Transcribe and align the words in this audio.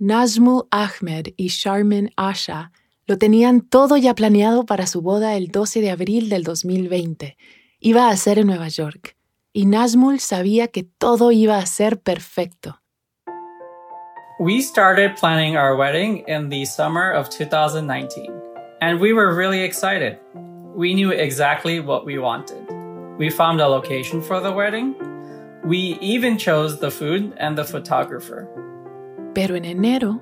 Nazmul 0.00 0.68
Ahmed 0.70 1.34
y 1.36 1.48
Sharmin 1.48 2.12
Asha 2.16 2.70
lo 3.06 3.18
tenían 3.18 3.62
todo 3.62 3.96
ya 3.96 4.14
planeado 4.14 4.64
para 4.64 4.86
su 4.86 5.02
boda 5.02 5.34
el 5.34 5.48
12 5.48 5.80
de 5.80 5.90
abril 5.90 6.28
del 6.28 6.44
2020. 6.44 7.36
Iba 7.80 8.08
a 8.08 8.16
ser 8.16 8.38
en 8.38 8.46
Nueva 8.46 8.68
York, 8.68 9.16
y 9.52 9.66
Nazmul 9.66 10.20
sabía 10.20 10.68
que 10.68 10.84
todo 10.84 11.32
iba 11.32 11.58
a 11.58 11.66
ser 11.66 11.98
perfecto. 11.98 12.80
We 14.38 14.60
started 14.62 15.16
planning 15.18 15.56
our 15.56 15.76
wedding 15.76 16.22
in 16.28 16.48
the 16.48 16.64
summer 16.64 17.10
of 17.12 17.28
2019, 17.28 18.30
and 18.80 19.00
we 19.00 19.12
were 19.12 19.34
really 19.34 19.64
excited. 19.64 20.16
We 20.76 20.94
knew 20.94 21.10
exactly 21.10 21.80
what 21.80 22.04
we 22.04 22.18
wanted. 22.18 22.64
We 23.18 23.30
found 23.30 23.60
a 23.60 23.66
location 23.66 24.22
for 24.22 24.40
the 24.40 24.52
wedding. 24.52 24.94
We 25.64 25.98
even 26.00 26.38
chose 26.38 26.78
the 26.78 26.92
food 26.92 27.32
and 27.38 27.58
the 27.58 27.64
photographer. 27.64 28.46
Pero 29.38 29.54
en 29.54 29.64
enero, 29.64 30.20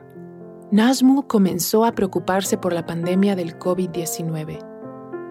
Nazmul 0.71 1.27
comenzó 1.27 1.87
a 1.87 1.93
preocuparse 1.93 2.59
por 2.59 2.74
la 2.74 2.84
pandemia 2.84 3.34
del 3.34 3.59
COVID-19. 3.59 4.59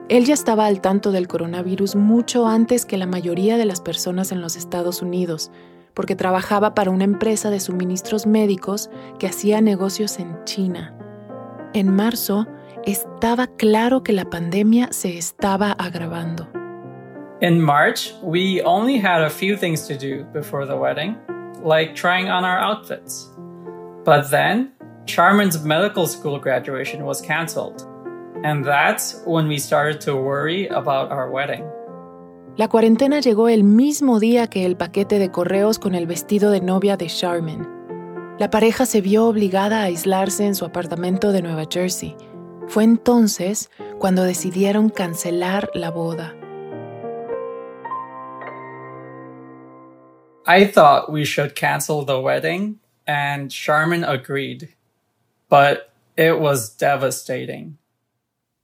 Él 0.10 0.26
ya 0.26 0.34
estaba 0.34 0.66
al 0.66 0.82
tanto 0.82 1.12
del 1.12 1.28
coronavirus 1.28 1.96
mucho 1.96 2.48
antes 2.48 2.84
que 2.84 2.98
la 2.98 3.06
mayoría 3.06 3.58
de 3.58 3.66
las 3.66 3.82
personas 3.82 4.32
en 4.32 4.42
los 4.42 4.56
Estados 4.56 5.04
Unidos, 5.04 5.52
porque 5.94 6.16
trabajaba 6.16 6.74
para 6.74 6.90
una 6.90 7.04
empresa 7.04 7.52
de 7.52 7.60
suministros 7.60 8.26
médicos 8.26 8.90
que 9.20 9.28
hacía 9.28 9.62
negocios 9.62 10.18
en 10.18 10.44
China. 10.46 10.98
En 11.76 11.94
marzo, 11.94 12.48
estaba 12.86 13.46
claro 13.46 14.02
que 14.02 14.14
la 14.14 14.28
pandemia 14.32 14.88
se 14.94 15.16
estaba 15.16 15.74
agravando. 15.74 16.48
In 17.40 17.62
March, 17.62 18.16
we 18.24 18.64
only 18.64 18.98
had 18.98 19.22
a 19.22 19.30
few 19.30 19.56
things 19.56 19.88
to 19.88 19.94
do 19.94 20.26
before 20.34 20.66
the 20.66 20.76
wedding, 20.76 21.16
like 21.64 21.94
outfits. 22.04 23.30
But 24.06 24.30
then, 24.30 24.72
Charmin's 25.06 25.64
medical 25.66 26.06
school 26.06 26.40
graduation 26.40 27.06
was 27.06 27.22
canceled, 27.22 27.82
and 28.44 28.64
that's 28.64 29.24
when 29.26 29.48
we 29.48 29.58
started 29.58 30.00
to 30.02 30.16
worry 30.16 30.68
about 30.68 31.12
our 31.12 31.32
wedding. 31.32 31.66
La 32.56 32.68
cuarentena 32.68 33.20
llegó 33.20 33.50
el 33.50 33.64
mismo 33.64 34.20
día 34.20 34.48
que 34.48 34.66
el 34.66 34.78
paquete 34.78 35.18
de 35.18 35.32
correos 35.32 35.80
con 35.80 35.96
el 35.96 36.06
vestido 36.06 36.52
de 36.52 36.62
novia 36.62 36.98
de 36.98 37.08
Charmin. 37.08 37.68
La 38.38 38.52
pareja 38.52 38.86
se 38.86 39.02
vio 39.02 39.26
obligada 39.26 39.82
a 39.82 39.86
aislarse 39.86 40.46
en 40.46 40.54
su 40.54 40.66
apartamento 40.66 41.32
de 41.32 41.42
Nueva 41.42 41.64
Jersey. 41.68 42.16
Fue 42.68 42.84
entonces 42.84 43.72
cuando 43.98 44.24
decidieron 44.24 44.90
cancelar 44.90 45.72
la 45.74 45.90
boda. 45.90 46.36
I 50.48 50.66
thought 50.66 51.10
we 51.10 51.26
should 51.26 51.56
cancel 51.56 52.06
the 52.06 52.20
wedding, 52.20 52.80
and 53.08 53.50
Sharmin 53.50 54.04
agreed. 54.08 54.70
But 55.50 55.92
it 56.18 56.40
was 56.40 56.76
devastating. 56.76 57.78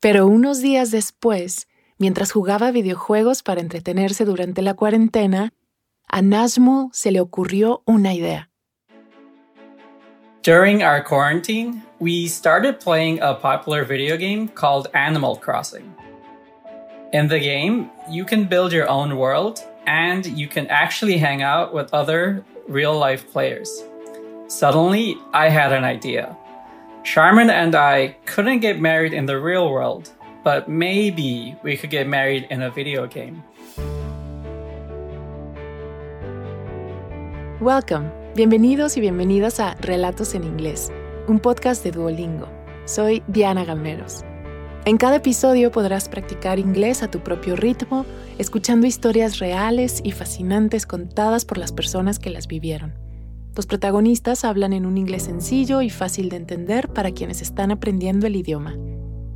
Pero 0.02 0.28
unos 0.28 0.61
días 0.61 0.92
después, 0.92 1.67
Mientras 2.02 2.31
jugaba 2.31 2.72
videojuegos 2.72 3.44
para 3.44 3.61
entretenerse 3.61 4.25
durante 4.25 4.64
la 4.64 4.73
cuarentena, 4.73 5.53
a 6.08 6.23
Nazmul 6.23 6.89
se 6.94 7.11
le 7.11 7.20
ocurrió 7.20 7.83
una 7.86 8.11
idea. 8.11 8.50
During 10.42 10.81
our 10.81 11.00
quarantine, 11.00 11.83
we 12.00 12.28
started 12.28 12.80
playing 12.80 13.20
a 13.22 13.36
popular 13.36 13.86
video 13.86 14.17
game 14.17 14.48
called 14.48 14.88
Animal 14.95 15.36
Crossing. 15.36 15.94
In 17.14 17.28
the 17.28 17.39
game, 17.39 17.92
you 18.09 18.26
can 18.26 18.45
build 18.45 18.73
your 18.73 18.89
own 18.89 19.16
world 19.16 19.59
and 19.86 20.26
you 20.26 20.48
can 20.48 20.66
actually 20.72 21.20
hang 21.20 21.44
out 21.44 21.72
with 21.72 21.94
other 21.94 22.44
real 22.67 22.98
life 22.98 23.31
players. 23.31 23.83
Suddenly, 24.52 25.18
I 25.34 25.50
had 25.50 25.72
an 25.72 25.86
idea. 25.86 26.38
Charmin 27.04 27.50
and 27.50 27.74
I 27.74 28.18
couldn't 28.26 28.60
get 28.60 28.82
married 28.82 29.14
in 29.14 29.26
the 29.26 29.40
real 29.40 29.72
world, 29.72 30.10
but 30.44 30.68
maybe 30.68 31.56
we 31.64 31.78
could 31.78 31.90
get 31.90 32.06
married 32.06 32.48
in 32.50 32.62
a 32.62 32.70
video 32.70 33.08
game. 33.08 33.42
Welcome. 37.61 38.11
Bienvenidos 38.36 38.98
y 38.98 39.00
bienvenidas 39.00 39.61
a 39.61 39.76
Relatos 39.76 40.36
en 40.36 40.44
Inglés, 40.44 40.92
un 41.30 41.40
podcast 41.40 41.82
de 41.86 41.92
Duolingo. 41.92 42.50
Soy 42.84 43.23
Diana 43.28 43.64
Gameros. 43.64 44.26
En 44.84 44.98
cada 44.98 45.16
episodio 45.16 45.72
podrás 45.72 46.10
practicar 46.10 46.60
inglés 46.60 47.04
a 47.04 47.10
tu 47.10 47.22
propio 47.22 47.56
ritmo, 47.56 48.06
escuchando 48.38 48.86
historias 48.86 49.40
reales 49.40 50.02
y 50.04 50.11
fascinantes 50.11 50.86
contadas 50.86 51.45
por 51.45 51.58
las 51.58 51.72
personas 51.72 52.20
que 52.20 52.32
las 52.32 52.48
vivieron. 52.48 53.01
Los 53.56 53.66
protagonistas 53.66 54.45
hablan 54.45 54.72
en 54.72 54.86
un 54.86 54.98
inglés 54.98 55.23
sencillo 55.23 55.82
y 55.82 55.89
fácil 55.89 56.30
de 56.30 56.38
entender 56.38 56.88
para 56.89 57.12
quienes 57.12 57.42
están 57.42 57.72
aprendiendo 57.72 58.26
el 58.28 58.38
idioma. 58.38 58.78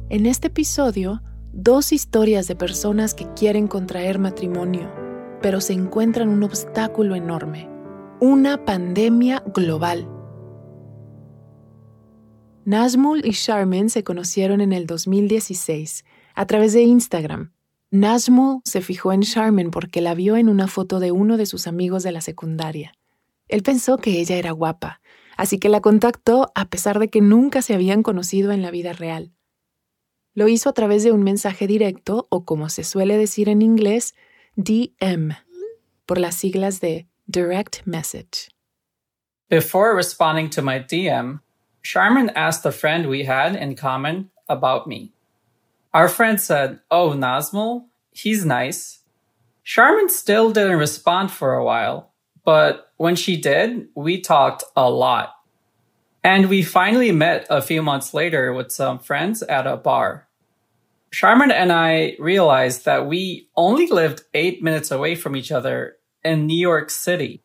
En 0.10 0.26
este 0.26 0.48
episodio, 0.48 1.22
dos 1.52 1.92
historias 1.92 2.48
de 2.48 2.56
personas 2.56 3.14
que 3.14 3.28
quieren 3.34 3.68
contraer 3.68 4.20
matrimonio, 4.20 4.90
pero 5.42 5.60
se 5.60 5.74
encuentran 5.74 6.30
un 6.30 6.44
obstáculo 6.44 7.16
enorme, 7.16 7.70
una 8.22 8.64
pandemia 8.64 9.44
global. 9.54 10.08
Nazmul 12.64 13.26
y 13.26 13.32
Charmin 13.32 13.90
se 13.90 14.04
conocieron 14.04 14.62
en 14.62 14.72
el 14.72 14.88
2016 14.88 16.06
a 16.36 16.46
través 16.46 16.74
de 16.74 16.84
Instagram. 16.84 17.52
Nazmul 17.92 18.62
se 18.64 18.82
fijó 18.82 19.12
en 19.12 19.22
Charmin 19.22 19.72
porque 19.72 20.02
la 20.02 20.16
vio 20.16 20.38
en 20.38 20.50
una 20.50 20.68
foto 20.68 21.00
de 21.00 21.12
uno 21.12 21.38
de 21.38 21.46
sus 21.46 21.68
amigos 21.68 22.02
de 22.04 22.12
la 22.12 22.22
secundaria. 22.22 22.94
Él 23.48 23.64
pensó 23.64 23.98
que 23.98 24.20
ella 24.20 24.38
era 24.38 24.52
guapa, 24.52 25.02
así 25.38 25.60
que 25.60 25.70
la 25.70 25.82
contactó 25.82 26.52
a 26.56 26.66
pesar 26.66 27.00
de 27.00 27.10
que 27.10 27.22
nunca 27.22 27.62
se 27.62 27.74
habían 27.74 28.04
conocido 28.04 28.52
en 28.52 28.62
la 28.62 28.72
vida 28.72 28.94
real. 28.94 29.32
Lo 30.34 30.48
hizo 30.48 30.70
a 30.70 30.74
través 30.74 31.04
de 31.04 31.12
un 31.12 31.24
mensaje 31.24 31.68
directo 31.68 32.28
o 32.30 32.44
como 32.44 32.70
se 32.70 32.84
suele 32.84 33.18
decir 33.18 33.48
en 33.48 33.62
inglés, 33.62 34.16
DM, 34.56 35.36
por 36.06 36.18
las 36.18 36.36
siglas 36.36 36.82
de 36.82 37.08
Direct 37.28 37.86
Message. 37.86 38.50
Before 39.50 39.96
responding 39.96 40.50
to 40.50 40.62
my 40.62 40.80
DM, 40.80 41.40
Charmin 41.84 42.32
asked 42.36 42.66
a 42.66 42.72
friend 42.72 43.08
we 43.08 43.26
had 43.26 43.56
in 43.56 43.76
common 43.76 44.32
about 44.50 44.88
me. 44.88 45.14
Our 45.94 46.10
friend 46.10 46.42
said, 46.42 46.80
Oh, 46.90 47.12
Nazmul, 47.12 47.86
he's 48.12 48.44
nice. 48.44 49.04
Charmin 49.64 50.10
still 50.10 50.52
didn't 50.52 50.80
respond 50.80 51.32
for 51.32 51.54
a 51.54 51.64
while, 51.64 52.12
but 52.46 52.92
when 52.98 53.16
she 53.16 53.36
did, 53.36 53.88
we 53.96 54.22
talked 54.22 54.64
a 54.76 54.90
lot. 54.90 55.34
And 56.24 56.50
we 56.50 56.64
finally 56.64 57.12
met 57.12 57.46
a 57.50 57.62
few 57.62 57.82
months 57.82 58.14
later 58.14 58.54
with 58.54 58.72
some 58.72 59.00
friends 59.00 59.44
at 59.44 59.68
a 59.68 59.78
bar. 59.78 60.28
Sharmin 61.12 61.52
and 61.52 61.72
I 61.72 62.16
realized 62.20 62.86
that 62.86 63.08
we 63.08 63.50
only 63.56 63.88
lived 63.88 64.24
eight 64.34 64.62
minutes 64.62 64.92
away 64.92 65.16
from 65.16 65.36
each 65.36 65.52
other 65.52 65.98
in 66.24 66.48
New 66.48 66.58
York 66.58 66.90
City. 66.90 67.42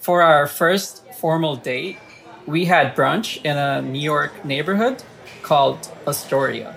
For 0.00 0.22
our 0.22 0.46
first 0.46 1.02
formal 1.14 1.56
date, 1.56 1.98
we 2.46 2.66
had 2.66 2.94
brunch 2.94 3.42
in 3.44 3.56
a 3.56 3.80
New 3.80 4.00
York 4.00 4.44
neighborhood 4.44 5.02
called 5.42 5.88
Astoria. 6.06 6.76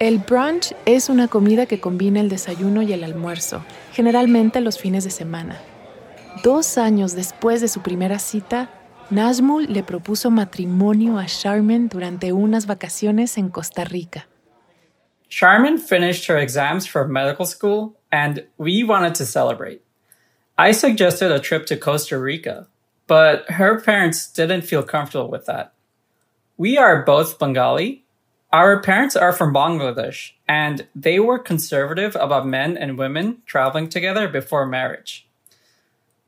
El 0.00 0.18
brunch 0.18 0.74
es 0.84 1.08
una 1.08 1.28
comida 1.28 1.66
que 1.66 1.80
combina 1.80 2.20
el 2.20 2.28
desayuno 2.28 2.82
y 2.82 2.92
el 2.92 3.02
almuerzo, 3.02 3.64
generalmente 3.92 4.60
los 4.60 4.78
fines 4.78 5.04
de 5.04 5.10
semana. 5.10 5.58
Dos 6.42 6.78
años 6.78 7.14
después 7.14 7.60
de 7.60 7.68
su 7.68 7.80
primera 7.80 8.18
cita, 8.18 8.70
Nazmul 9.10 9.66
le 9.72 9.82
propuso 9.82 10.30
matrimonio 10.30 11.18
a 11.18 11.26
Sharmin 11.26 11.88
durante 11.88 12.32
unas 12.32 12.66
vacaciones 12.66 13.38
en 13.38 13.48
Costa 13.48 13.84
Rica. 13.84 14.26
Sharmin 15.30 15.78
finished 15.78 16.26
her 16.26 16.38
exams 16.38 16.86
for 16.86 17.06
medical 17.06 17.44
school, 17.44 17.96
and 18.10 18.46
we 18.56 18.82
wanted 18.82 19.14
to 19.14 19.26
celebrate. 19.26 19.82
I 20.56 20.72
suggested 20.72 21.30
a 21.30 21.38
trip 21.38 21.66
to 21.66 21.76
Costa 21.76 22.18
Rica, 22.18 22.66
but 23.06 23.50
her 23.50 23.80
parents 23.80 24.26
didn't 24.32 24.62
feel 24.62 24.82
comfortable 24.82 25.30
with 25.30 25.46
that. 25.46 25.72
We 26.56 26.76
are 26.78 27.04
both 27.04 27.38
Bengali. 27.38 28.04
Our 28.52 28.80
parents 28.80 29.14
are 29.14 29.32
from 29.32 29.54
Bangladesh, 29.54 30.32
and 30.48 30.86
they 30.94 31.20
were 31.20 31.38
conservative 31.38 32.16
about 32.16 32.46
men 32.46 32.76
and 32.76 32.98
women 32.98 33.42
traveling 33.46 33.88
together 33.88 34.26
before 34.28 34.66
marriage. 34.66 35.27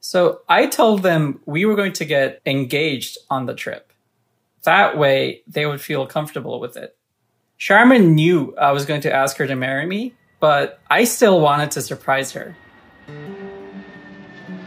So 0.00 0.40
I 0.48 0.66
told 0.66 1.02
them 1.02 1.40
we 1.44 1.64
were 1.66 1.76
going 1.76 1.92
to 1.94 2.04
get 2.04 2.40
engaged 2.46 3.18
on 3.28 3.46
the 3.46 3.54
trip. 3.54 3.92
That 4.64 4.96
way, 4.96 5.42
they 5.46 5.66
would 5.66 5.80
feel 5.80 6.06
comfortable 6.06 6.58
with 6.58 6.76
it. 6.76 6.96
Sharmin 7.58 8.14
knew 8.14 8.54
I 8.56 8.72
was 8.72 8.86
going 8.86 9.02
to 9.02 9.12
ask 9.12 9.36
her 9.36 9.46
to 9.46 9.54
marry 9.54 9.86
me, 9.86 10.14
but 10.40 10.80
I 10.90 11.04
still 11.04 11.40
wanted 11.40 11.70
to 11.72 11.82
surprise 11.82 12.32
her. 12.32 12.56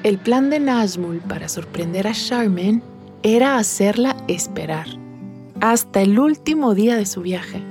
El 0.03 0.17
plan 0.17 0.49
de 0.49 0.59
Nazmul 0.59 1.21
para 1.27 1.47
sorprender 1.49 2.05
a 2.05 2.13
Sharmin 2.13 2.81
era 3.23 3.57
hacerla 3.57 4.15
esperar 4.27 4.87
hasta 5.61 6.01
el 6.01 6.19
último 6.19 6.75
día 6.75 6.95
de 6.95 7.05
su 7.05 7.21
viaje. 7.21 7.61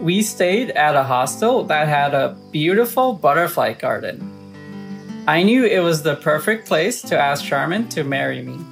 We 0.00 0.22
stayed 0.22 0.70
at 0.70 0.96
a 0.96 1.04
hostel 1.04 1.64
that 1.66 1.86
had 1.86 2.14
a 2.14 2.36
beautiful 2.50 3.12
butterfly 3.12 3.74
garden. 3.74 4.33
I 5.26 5.42
knew 5.42 5.64
it 5.64 5.80
was 5.80 6.02
the 6.02 6.16
perfect 6.16 6.68
place 6.68 7.00
to 7.02 7.18
ask 7.18 7.42
Sharmin 7.42 7.88
to 7.90 8.04
marry 8.04 8.42
me. 8.42 8.62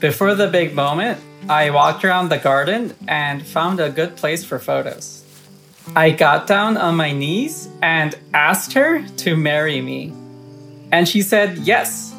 Before 0.00 0.34
the 0.34 0.48
big 0.48 0.74
moment, 0.74 1.18
I 1.48 1.70
walked 1.70 2.04
around 2.04 2.28
the 2.28 2.36
garden 2.36 2.94
and 3.08 3.46
found 3.46 3.80
a 3.80 3.88
good 3.88 4.16
place 4.16 4.44
for 4.44 4.58
photos. 4.58 5.24
I 5.94 6.10
got 6.10 6.46
down 6.46 6.76
on 6.76 6.96
my 6.96 7.12
knees 7.12 7.70
and 7.80 8.14
asked 8.34 8.74
her 8.74 9.06
to 9.08 9.36
marry 9.36 9.80
me. 9.80 10.12
And 10.92 11.08
she 11.08 11.22
said 11.22 11.56
yes. 11.58 12.14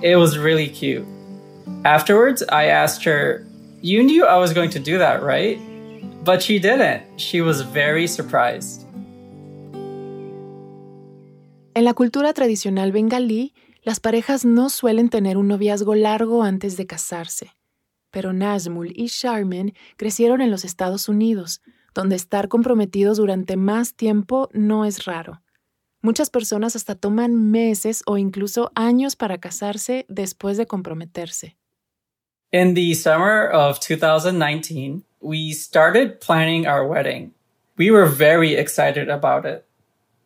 It 0.00 0.16
was 0.16 0.38
really 0.38 0.68
cute. 0.68 1.06
Afterwards, 1.84 2.42
I 2.48 2.66
asked 2.66 3.04
her, 3.04 3.44
You 3.82 4.02
knew 4.02 4.24
I 4.24 4.38
was 4.38 4.54
going 4.54 4.70
to 4.70 4.78
do 4.78 4.96
that, 4.96 5.22
right? 5.22 5.60
But 6.24 6.42
she 6.42 6.58
didn't. 6.58 7.20
She 7.20 7.42
was 7.42 7.60
very 7.60 8.06
surprised. 8.06 8.86
En 11.80 11.86
la 11.86 11.94
cultura 11.94 12.34
tradicional 12.34 12.92
bengalí, 12.92 13.54
las 13.82 14.00
parejas 14.00 14.44
no 14.44 14.68
suelen 14.68 15.08
tener 15.08 15.38
un 15.38 15.48
noviazgo 15.48 15.94
largo 15.94 16.42
antes 16.42 16.76
de 16.76 16.86
casarse. 16.86 17.56
Pero 18.10 18.34
Nazmul 18.34 18.92
y 18.94 19.08
Charmin 19.08 19.72
crecieron 19.96 20.42
en 20.42 20.50
los 20.50 20.66
Estados 20.66 21.08
Unidos, 21.08 21.62
donde 21.94 22.16
estar 22.16 22.48
comprometidos 22.48 23.16
durante 23.16 23.56
más 23.56 23.94
tiempo 23.94 24.50
no 24.52 24.84
es 24.84 25.06
raro. 25.06 25.40
Muchas 26.02 26.28
personas 26.28 26.76
hasta 26.76 26.96
toman 26.96 27.50
meses 27.50 28.02
o 28.04 28.18
incluso 28.18 28.70
años 28.74 29.16
para 29.16 29.38
casarse 29.38 30.04
después 30.10 30.58
de 30.58 30.66
comprometerse. 30.66 31.56
In 32.52 32.74
the 32.74 32.94
summer 32.94 33.48
of 33.50 33.80
2019, 33.80 35.02
we 35.22 35.54
started 35.54 36.20
planning 36.20 36.66
our 36.66 36.86
wedding. 36.86 37.32
We 37.78 37.90
were 37.90 38.06
very 38.06 38.54
excited 38.54 39.08
about 39.08 39.46
it. 39.46 39.64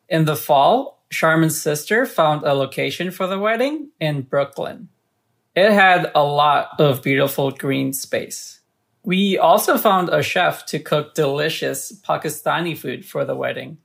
In 0.08 0.24
the 0.24 0.34
fall, 0.34 0.93
Sharmin's 1.14 1.60
sister 1.60 2.06
found 2.06 2.42
a 2.44 2.54
location 2.54 3.12
for 3.12 3.28
the 3.28 3.38
wedding 3.38 3.90
in 4.00 4.22
Brooklyn. 4.22 4.88
It 5.54 5.70
had 5.70 6.10
a 6.14 6.24
lot 6.24 6.80
of 6.80 7.02
beautiful 7.02 7.52
green 7.52 7.92
space. 7.92 8.60
We 9.04 9.38
also 9.38 9.78
found 9.78 10.08
a 10.08 10.22
chef 10.22 10.66
to 10.66 10.80
cook 10.80 11.14
delicious 11.14 11.92
Pakistani 12.02 12.76
food 12.76 13.04
for 13.04 13.24
the 13.24 13.36
wedding. 13.36 13.78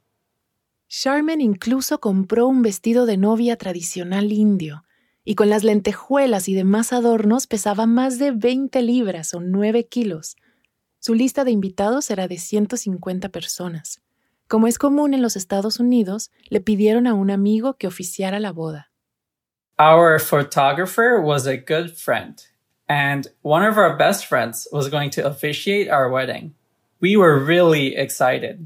Sharmin 0.88 1.40
incluso 1.40 2.00
compró 2.00 2.48
un 2.48 2.64
vestido 2.64 3.06
de 3.06 3.18
novia 3.18 3.56
tradicional 3.58 4.32
indio 4.32 4.84
y 5.24 5.36
con 5.36 5.52
las 5.52 5.64
lentejuelas 5.64 6.50
y 6.50 6.56
demás 6.56 6.92
adornos 6.94 7.46
pesaba 7.46 7.86
más 7.86 8.18
de 8.18 8.32
20 8.32 8.82
libras 8.82 9.36
o 9.36 9.40
9 9.40 9.88
kilos. 9.88 10.36
Su 10.98 11.14
lista 11.14 11.44
de 11.44 11.52
invitados 11.52 12.10
era 12.10 12.28
de 12.28 12.40
150 12.40 13.30
personas. 13.30 14.02
Como 14.50 14.66
es 14.66 14.80
común 14.80 15.14
en 15.14 15.22
los 15.22 15.36
Estados 15.36 15.80
Unidos, 15.80 16.32
le 16.50 16.60
pidieron 16.60 17.06
a 17.06 17.14
un 17.14 17.30
amigo 17.30 17.76
que 17.76 17.86
oficiara 17.86 18.40
la 18.40 18.52
boda. 18.52 18.90
Our 19.78 20.20
photographer 20.20 21.22
was 21.22 21.46
a 21.46 21.56
good 21.56 21.92
friend 21.96 22.36
and 22.88 23.28
one 23.44 23.64
of 23.64 23.78
our 23.78 23.96
best 23.96 24.26
friends 24.26 24.68
was 24.72 24.90
going 24.90 25.12
to 25.12 25.28
officiate 25.28 25.88
our 25.88 26.12
wedding. 26.12 26.56
We 27.00 27.16
were 27.16 27.38
really 27.38 27.96
excited. 27.96 28.66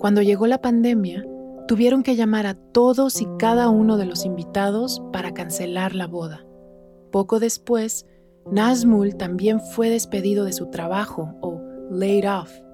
Cuando 0.00 0.20
llegó 0.22 0.48
la 0.48 0.60
pandemia, 0.60 1.24
tuvieron 1.68 2.02
que 2.02 2.16
llamar 2.16 2.46
a 2.46 2.54
todos 2.54 3.20
y 3.20 3.28
cada 3.38 3.68
uno 3.68 3.98
de 3.98 4.06
los 4.06 4.24
invitados 4.24 5.00
para 5.12 5.32
cancelar 5.32 5.94
la 5.94 6.08
boda. 6.08 6.44
Poco 7.12 7.38
después, 7.38 8.04
Nazmul 8.50 9.16
también 9.16 9.60
fue 9.60 9.90
despedido 9.90 10.44
de 10.44 10.52
su 10.52 10.70
trabajo 10.70 11.36
o 11.40 11.62
laid 11.88 12.28
off. 12.28 12.65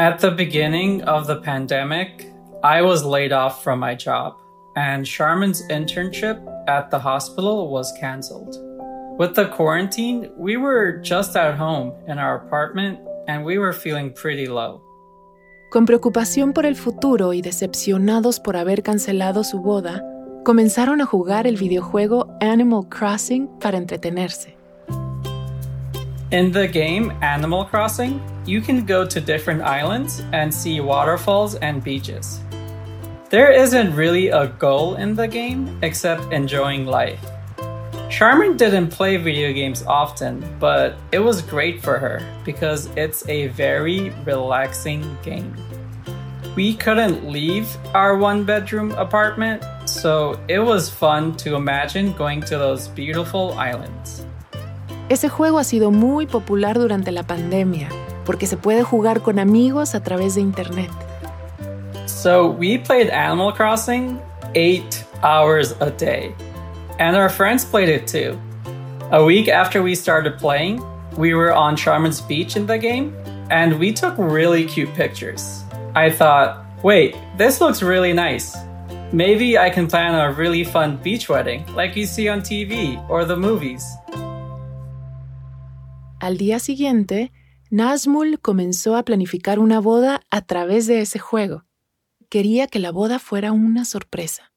At 0.00 0.18
the 0.18 0.30
beginning 0.30 1.02
of 1.02 1.26
the 1.26 1.42
pandemic, 1.42 2.32
I 2.64 2.80
was 2.80 3.04
laid 3.04 3.32
off 3.32 3.62
from 3.62 3.80
my 3.80 3.94
job, 3.94 4.32
and 4.74 5.04
Charmin's 5.04 5.60
internship 5.68 6.40
at 6.66 6.90
the 6.90 6.98
hospital 6.98 7.68
was 7.70 7.92
canceled. 8.00 8.56
With 9.18 9.34
the 9.34 9.48
quarantine, 9.48 10.30
we 10.38 10.56
were 10.56 10.92
just 11.02 11.36
at 11.36 11.58
home 11.58 11.92
in 12.08 12.18
our 12.18 12.36
apartment 12.36 12.98
and 13.28 13.44
we 13.44 13.58
were 13.58 13.74
feeling 13.74 14.14
pretty 14.14 14.46
low. 14.46 14.80
Con 15.70 15.84
preocupación 15.84 16.54
por 16.54 16.64
el 16.64 16.76
futuro 16.76 17.34
y 17.34 17.42
decepcionados 17.42 18.40
por 18.40 18.56
haber 18.56 18.82
cancelado 18.82 19.44
su 19.44 19.58
boda, 19.60 20.02
comenzaron 20.46 21.02
a 21.02 21.04
jugar 21.04 21.46
el 21.46 21.56
videojuego 21.56 22.38
Animal 22.40 22.88
Crossing 22.88 23.48
para 23.60 23.76
entretenerse. 23.76 24.59
In 26.32 26.52
the 26.52 26.68
game 26.68 27.12
Animal 27.22 27.64
Crossing, 27.64 28.22
you 28.46 28.60
can 28.60 28.86
go 28.86 29.04
to 29.04 29.20
different 29.20 29.62
islands 29.62 30.22
and 30.32 30.54
see 30.54 30.80
waterfalls 30.80 31.56
and 31.56 31.82
beaches. 31.82 32.38
There 33.30 33.50
isn't 33.50 33.96
really 33.96 34.28
a 34.28 34.46
goal 34.46 34.94
in 34.94 35.16
the 35.16 35.26
game 35.26 35.76
except 35.82 36.32
enjoying 36.32 36.86
life. 36.86 37.18
Sharmin 38.10 38.56
didn't 38.56 38.90
play 38.90 39.16
video 39.16 39.52
games 39.52 39.82
often, 39.88 40.44
but 40.60 40.94
it 41.10 41.18
was 41.18 41.42
great 41.42 41.82
for 41.82 41.98
her 41.98 42.22
because 42.44 42.86
it's 42.96 43.28
a 43.28 43.48
very 43.48 44.10
relaxing 44.24 45.02
game. 45.24 45.52
We 46.54 46.74
couldn't 46.74 47.28
leave 47.28 47.76
our 47.92 48.16
one 48.16 48.44
bedroom 48.44 48.92
apartment, 48.92 49.64
so 49.84 50.38
it 50.46 50.60
was 50.60 50.88
fun 50.88 51.36
to 51.38 51.56
imagine 51.56 52.12
going 52.12 52.40
to 52.42 52.56
those 52.56 52.86
beautiful 52.86 53.54
islands. 53.54 54.24
Ese 55.10 55.28
juego 55.28 55.58
ha 55.58 55.64
sido 55.64 55.90
muy 55.90 56.26
popular 56.28 56.78
durante 56.78 57.10
la 57.10 57.24
pandemia 57.24 57.88
porque 58.24 58.46
se 58.46 58.56
puede 58.56 58.84
jugar 58.84 59.22
con 59.22 59.40
amigos 59.40 59.96
a 59.96 60.04
través 60.04 60.36
de 60.36 60.40
internet. 60.40 60.88
So 62.06 62.48
we 62.48 62.78
played 62.78 63.10
Animal 63.10 63.52
Crossing 63.52 64.20
eight 64.54 65.04
hours 65.24 65.74
a 65.80 65.90
day. 65.90 66.32
And 67.00 67.16
our 67.16 67.28
friends 67.28 67.64
played 67.64 67.88
it 67.88 68.06
too. 68.06 68.38
A 69.10 69.24
week 69.24 69.48
after 69.48 69.82
we 69.82 69.96
started 69.96 70.38
playing, 70.38 70.80
we 71.16 71.34
were 71.34 71.52
on 71.52 71.74
Sharmin's 71.74 72.20
beach 72.20 72.54
in 72.54 72.66
the 72.66 72.78
game, 72.78 73.12
and 73.50 73.80
we 73.80 73.92
took 73.92 74.14
really 74.16 74.64
cute 74.64 74.94
pictures. 74.94 75.64
I 75.96 76.10
thought, 76.10 76.64
wait, 76.84 77.16
this 77.36 77.60
looks 77.60 77.82
really 77.82 78.12
nice. 78.12 78.56
Maybe 79.12 79.58
I 79.58 79.70
can 79.70 79.88
plan 79.88 80.14
a 80.14 80.32
really 80.32 80.62
fun 80.62 80.98
beach 81.02 81.28
wedding 81.28 81.66
like 81.74 81.96
you 81.96 82.06
see 82.06 82.28
on 82.28 82.42
TV 82.42 82.96
or 83.10 83.24
the 83.24 83.36
movies. 83.36 83.82
Al 86.20 86.36
día 86.36 86.58
siguiente, 86.58 87.32
Nazmul 87.70 88.40
comenzó 88.40 88.94
a 88.94 89.04
planificar 89.04 89.58
una 89.58 89.80
boda 89.80 90.20
a 90.30 90.42
través 90.42 90.86
de 90.86 91.00
ese 91.00 91.18
juego. 91.18 91.64
Quería 92.28 92.66
que 92.66 92.78
la 92.78 92.92
boda 92.92 93.18
fuera 93.18 93.52
una 93.52 93.86
sorpresa. 93.86 94.52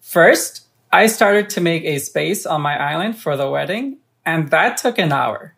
First, 0.00 0.66
I 0.92 1.08
started 1.08 1.48
to 1.54 1.62
make 1.62 1.84
a 1.86 1.98
space 1.98 2.44
on 2.44 2.60
my 2.60 2.76
island 2.76 3.16
for 3.16 3.38
the 3.38 3.48
wedding, 3.48 4.00
and 4.26 4.50
that 4.50 4.76
took 4.76 4.98
an 4.98 5.12
hour. 5.12 5.54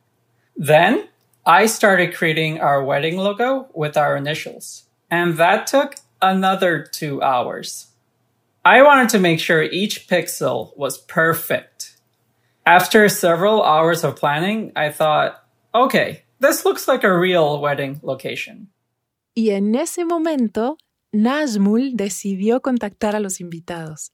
Then 0.57 1.09
I 1.45 1.67
started 1.67 2.15
creating 2.17 2.61
our 2.61 2.83
wedding 2.85 3.17
logo 3.17 3.67
with 3.75 3.97
our 3.97 4.17
initials, 4.17 4.85
and 5.11 5.37
that 5.37 5.67
took 5.67 5.97
another 6.23 6.81
two 6.85 7.21
hours. 7.21 7.89
I 8.65 8.83
wanted 8.83 9.09
to 9.11 9.19
make 9.19 9.41
sure 9.41 9.63
each 9.63 10.07
pixel 10.07 10.77
was 10.77 10.97
perfect. 10.97 11.88
After 12.69 13.09
several 13.09 13.63
hours 13.63 14.05
of 14.05 14.17
planning, 14.17 14.73
I 14.77 14.91
thought, 14.91 15.43
okay, 15.75 16.25
this 16.39 16.67
looks 16.67 16.87
like 16.87 17.03
a 17.03 17.19
real 17.19 17.63
wedding 17.63 17.99
location. 18.03 18.69
Y 19.35 19.49
en 19.53 19.75
ese 19.75 20.05
momento, 20.05 20.77
Nazmul 21.15 21.97
decidió 21.97 22.61
contactar 22.61 23.15
a 23.15 23.21
los 23.21 23.41
invitados. 23.41 24.11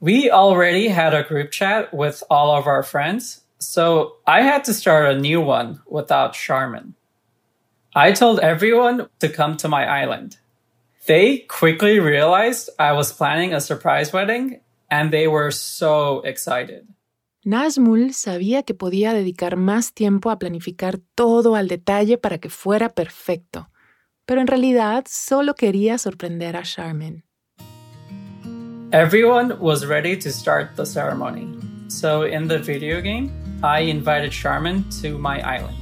We 0.00 0.30
already 0.30 0.88
had 0.88 1.12
a 1.12 1.22
group 1.22 1.50
chat 1.50 1.92
with 1.92 2.22
all 2.30 2.56
of 2.56 2.66
our 2.66 2.82
friends, 2.82 3.42
so 3.58 4.16
I 4.26 4.40
had 4.40 4.64
to 4.64 4.72
start 4.72 5.14
a 5.14 5.20
new 5.20 5.42
one 5.42 5.82
without 5.86 6.32
Sharmin. 6.32 6.94
I 7.94 8.12
told 8.12 8.40
everyone 8.40 9.10
to 9.18 9.28
come 9.28 9.58
to 9.58 9.68
my 9.68 9.84
island. 9.84 10.38
They 11.04 11.40
quickly 11.40 12.00
realized 12.00 12.70
I 12.78 12.92
was 12.92 13.12
planning 13.12 13.52
a 13.52 13.60
surprise 13.60 14.14
wedding 14.14 14.60
and 14.90 15.12
they 15.12 15.28
were 15.28 15.50
so 15.50 16.22
excited. 16.22 16.88
Nazmul 17.42 18.12
sabía 18.12 18.64
que 18.64 18.74
podía 18.74 19.14
dedicar 19.14 19.56
más 19.56 19.94
tiempo 19.94 20.30
a 20.30 20.38
planificar 20.38 20.98
todo 21.14 21.56
al 21.56 21.68
detalle 21.68 22.18
para 22.18 22.36
que 22.36 22.50
fuera 22.50 22.90
perfecto, 22.90 23.70
pero 24.26 24.42
en 24.42 24.46
realidad 24.46 25.06
solo 25.08 25.54
quería 25.54 25.96
sorprender 25.96 26.54
a 26.54 26.62
Charmin. 26.62 27.24
Everyone 28.92 29.54
was 29.58 29.86
ready 29.86 30.18
to 30.18 30.30
start 30.30 30.76
the 30.76 30.84
ceremony. 30.84 31.48
So 31.88 32.24
in 32.24 32.46
the 32.46 32.58
video 32.58 33.00
game, 33.00 33.30
I 33.62 33.90
invited 33.90 34.32
Charmin 34.32 34.84
to 35.00 35.16
my 35.18 35.40
island. 35.40 35.78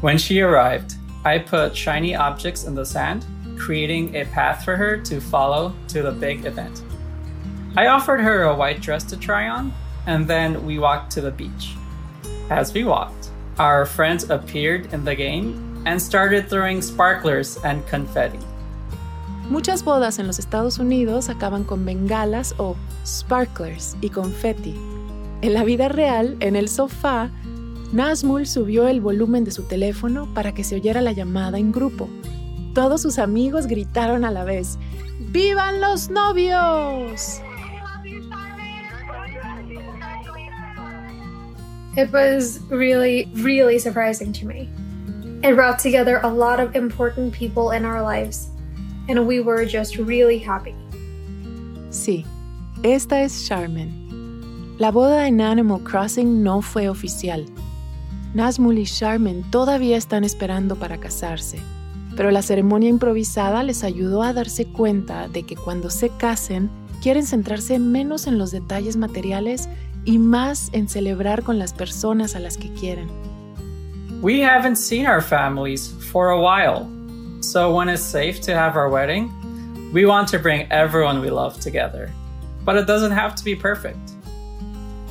When 0.00 0.16
she 0.16 0.40
arrived, 0.40 0.94
I 1.22 1.38
put 1.38 1.76
shiny 1.76 2.14
objects 2.14 2.64
in 2.64 2.74
the 2.74 2.86
sand, 2.86 3.26
creating 3.58 4.16
a 4.16 4.24
path 4.24 4.64
for 4.64 4.76
her 4.76 4.96
to 5.02 5.20
follow 5.20 5.74
to 5.88 6.02
the 6.02 6.12
big 6.12 6.46
event. 6.46 6.82
I 7.76 7.88
offered 7.88 8.20
her 8.20 8.44
a 8.44 8.54
white 8.54 8.80
dress 8.80 9.04
to 9.04 9.18
try 9.18 9.48
on, 9.48 9.72
and 10.06 10.26
then 10.26 10.64
we 10.66 10.78
walked 10.78 11.10
to 11.12 11.20
the 11.20 11.30
beach. 11.30 11.76
As 12.50 12.72
we 12.72 12.84
walked, 12.84 13.28
our 13.58 13.86
friends 13.86 14.30
appeared 14.30 14.92
in 14.92 15.04
the 15.04 15.14
game 15.14 15.82
and 15.86 16.00
started 16.00 16.48
throwing 16.48 16.82
sparklers 16.82 17.58
and 17.64 17.86
confetti. 17.86 18.38
Muchas 19.48 19.84
bodas 19.84 20.18
en 20.18 20.26
los 20.26 20.38
Estados 20.38 20.78
Unidos 20.78 21.28
acaban 21.28 21.64
con 21.64 21.84
bengalas 21.84 22.54
o 22.58 22.76
sparklers 23.04 23.96
y 24.00 24.08
confetti. 24.08 24.74
En 25.42 25.54
la 25.54 25.64
vida 25.64 25.88
real, 25.88 26.36
en 26.40 26.56
el 26.56 26.68
sofá, 26.68 27.30
Nazmul 27.92 28.46
subió 28.46 28.88
el 28.88 29.00
volumen 29.00 29.44
de 29.44 29.50
su 29.50 29.64
teléfono 29.64 30.32
para 30.32 30.54
que 30.54 30.64
se 30.64 30.76
oyera 30.76 31.02
la 31.02 31.12
llamada 31.12 31.58
en 31.58 31.72
grupo. 31.72 32.08
Todos 32.74 33.02
sus 33.02 33.18
amigos 33.18 33.66
gritaron 33.66 34.24
a 34.24 34.30
la 34.30 34.44
vez, 34.44 34.78
¡Vivan 35.30 35.80
los 35.80 36.08
novios! 36.08 37.42
It 41.94 42.10
was 42.10 42.60
really, 42.70 43.28
really 43.34 43.78
surprising 43.78 44.32
to 44.32 44.46
me. 44.46 44.70
It 45.42 45.54
brought 45.54 45.78
together 45.78 46.20
a 46.22 46.28
lot 46.28 46.58
of 46.58 46.74
important 46.74 47.34
people 47.34 47.72
in 47.72 47.84
our 47.84 48.00
lives, 48.00 48.48
and 49.10 49.26
we 49.26 49.40
were 49.40 49.66
just 49.66 49.98
really 49.98 50.38
happy. 50.38 50.74
Sí, 51.90 52.24
esta 52.82 53.20
es 53.22 53.46
Charmin. 53.46 54.02
La 54.78 54.90
boda 54.90 55.26
en 55.26 55.42
Animal 55.42 55.80
Crossing 55.84 56.42
no 56.42 56.62
fue 56.62 56.88
oficial. 56.88 57.44
Nazmul 58.32 58.78
y 58.78 58.86
Charmin 58.86 59.42
todavía 59.50 59.98
están 59.98 60.24
esperando 60.24 60.76
para 60.76 60.98
casarse, 60.98 61.58
pero 62.16 62.30
la 62.30 62.40
ceremonia 62.40 62.88
improvisada 62.88 63.62
les 63.62 63.84
ayudó 63.84 64.22
a 64.22 64.32
darse 64.32 64.64
cuenta 64.64 65.28
de 65.28 65.42
que 65.42 65.56
cuando 65.56 65.90
se 65.90 66.08
casen, 66.08 66.70
quieren 67.02 67.26
centrarse 67.26 67.78
menos 67.78 68.26
en 68.26 68.38
los 68.38 68.50
detalles 68.50 68.96
materiales 68.96 69.68
y 70.04 70.18
más 70.18 70.70
en 70.72 70.88
celebrar 70.88 71.42
con 71.42 71.58
las 71.58 71.72
personas 71.72 72.34
a 72.36 72.40
las 72.40 72.56
que 72.56 72.72
quieren. 72.74 73.10
We 74.20 74.40
haven't 74.40 74.76
seen 74.76 75.06
our 75.06 75.20
families 75.20 75.92
for 76.10 76.30
a 76.30 76.40
while, 76.40 76.88
so 77.40 77.74
when 77.74 77.88
it's 77.88 78.02
safe 78.02 78.40
to 78.42 78.54
have 78.54 78.76
our 78.76 78.88
wedding, 78.88 79.30
we 79.92 80.06
want 80.06 80.28
to 80.28 80.38
bring 80.38 80.70
everyone 80.70 81.20
we 81.20 81.30
love 81.30 81.58
together. 81.60 82.10
But 82.64 82.76
it 82.76 82.86
doesn't 82.86 83.12
have 83.12 83.34
to 83.34 83.44
be 83.44 83.56
perfect. 83.56 83.98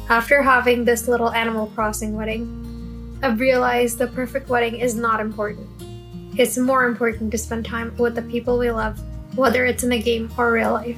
After 0.10 0.42
having 0.42 0.86
this 0.86 1.08
little 1.08 1.32
Animal 1.32 1.68
Crossing 1.76 2.16
wedding, 2.16 3.18
I've 3.22 3.40
realized 3.40 3.98
the 3.98 4.08
perfect 4.08 4.50
wedding 4.50 4.78
is 4.78 4.96
not 4.96 5.20
important. 5.20 5.68
It's 6.38 6.58
more 6.58 6.86
important 6.86 7.32
to 7.32 7.38
spend 7.38 7.66
time 7.66 7.94
with 7.98 8.16
the 8.16 8.22
people 8.22 8.58
we 8.58 8.72
love, 8.72 9.00
whether 9.36 9.66
it's 9.66 9.84
in 9.84 9.92
a 9.92 10.02
game 10.02 10.32
or 10.38 10.52
real 10.52 10.72
life. 10.72 10.98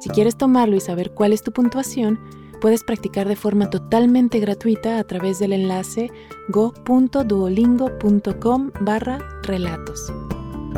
Si 0.00 0.08
quieres 0.10 0.36
tomarlo 0.36 0.76
y 0.76 0.80
saber 0.80 1.12
cuál 1.12 1.32
es 1.32 1.42
tu 1.42 1.52
puntuación, 1.52 2.20
puedes 2.60 2.84
practicar 2.84 3.26
de 3.28 3.36
forma 3.36 3.70
totalmente 3.70 4.40
gratuita 4.40 4.98
a 4.98 5.04
través 5.04 5.38
del 5.38 5.52
enlace 5.52 6.10
go.duolingo.com 6.48 8.72
barra 8.80 9.20
relatos. 9.42 10.12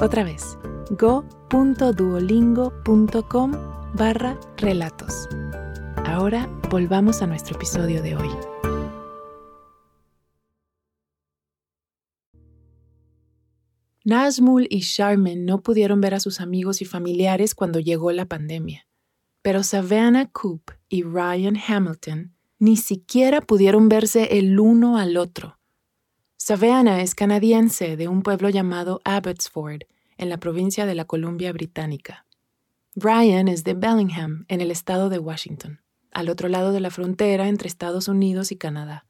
Otra 0.00 0.24
vez, 0.24 0.58
go.duolingo.com 0.90 3.52
barra 3.94 4.38
relatos. 4.56 5.28
Ahora 6.04 6.48
volvamos 6.70 7.22
a 7.22 7.26
nuestro 7.26 7.56
episodio 7.56 8.02
de 8.02 8.16
hoy. 8.16 8.28
Nazmul 14.04 14.66
y 14.70 14.80
Charmin 14.80 15.44
no 15.44 15.60
pudieron 15.60 16.00
ver 16.00 16.14
a 16.14 16.20
sus 16.20 16.40
amigos 16.40 16.80
y 16.80 16.86
familiares 16.86 17.54
cuando 17.54 17.78
llegó 17.78 18.10
la 18.10 18.24
pandemia, 18.24 18.86
pero 19.42 19.62
Savannah 19.62 20.26
Coop 20.30 20.70
y 20.88 21.02
Ryan 21.02 21.56
Hamilton 21.56 22.34
ni 22.58 22.76
siquiera 22.76 23.40
pudieron 23.40 23.88
verse 23.88 24.38
el 24.38 24.58
uno 24.58 24.98
al 24.98 25.16
otro. 25.16 25.58
Savannah 26.36 27.02
es 27.02 27.14
canadiense 27.14 27.96
de 27.96 28.08
un 28.08 28.22
pueblo 28.22 28.48
llamado 28.48 29.00
Abbotsford, 29.04 29.82
en 30.16 30.28
la 30.28 30.38
provincia 30.38 30.86
de 30.86 30.94
la 30.94 31.04
Columbia 31.04 31.52
Británica. 31.52 32.26
Ryan 32.96 33.48
es 33.48 33.64
de 33.64 33.74
Bellingham, 33.74 34.44
en 34.48 34.60
el 34.60 34.70
estado 34.70 35.08
de 35.08 35.18
Washington, 35.18 35.80
al 36.10 36.28
otro 36.28 36.48
lado 36.48 36.72
de 36.72 36.80
la 36.80 36.90
frontera 36.90 37.48
entre 37.48 37.68
Estados 37.68 38.08
Unidos 38.08 38.50
y 38.50 38.56
Canadá. 38.56 39.06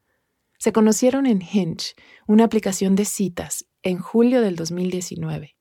Se 0.58 0.72
conocieron 0.72 1.26
en 1.26 1.40
Hinge, 1.40 1.94
una 2.26 2.44
aplicación 2.44 2.96
de 2.96 3.04
citas, 3.04 3.64
en 3.82 3.98
julio 3.98 4.42
del 4.42 4.56
2019. 4.56 5.56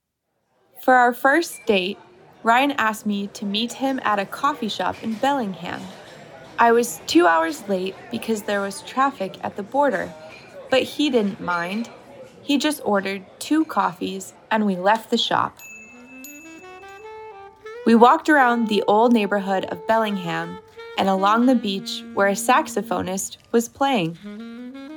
For 0.81 0.95
our 0.95 1.13
first 1.13 1.59
date, 1.67 1.97
Ryan 2.43 2.71
asked 2.71 3.05
me 3.05 3.27
to 3.27 3.45
meet 3.45 3.73
him 3.73 3.99
at 4.03 4.19
a 4.19 4.25
coffee 4.25 4.69
shop 4.69 5.03
in 5.03 5.13
Bellingham. 5.15 5.81
I 6.59 6.71
was 6.71 7.01
two 7.07 7.27
hours 7.27 7.67
late 7.67 7.95
because 8.09 8.43
there 8.43 8.61
was 8.61 8.81
traffic 8.83 9.35
at 9.43 9.55
the 9.55 9.63
border, 9.63 10.13
but 10.69 10.83
he 10.83 11.09
didn't 11.09 11.39
mind. 11.39 11.89
He 12.41 12.57
just 12.57 12.81
ordered 12.85 13.25
two 13.39 13.65
coffees 13.65 14.33
and 14.49 14.65
we 14.65 14.75
left 14.75 15.09
the 15.09 15.17
shop. 15.17 15.57
We 17.85 17.95
walked 17.95 18.29
around 18.29 18.67
the 18.67 18.83
old 18.87 19.13
neighborhood 19.13 19.65
of 19.65 19.85
Bellingham 19.87 20.59
and 20.97 21.07
along 21.07 21.45
the 21.45 21.55
beach 21.55 22.03
where 22.13 22.27
a 22.27 22.33
saxophonist 22.33 23.37
was 23.51 23.69
playing. 23.69 24.17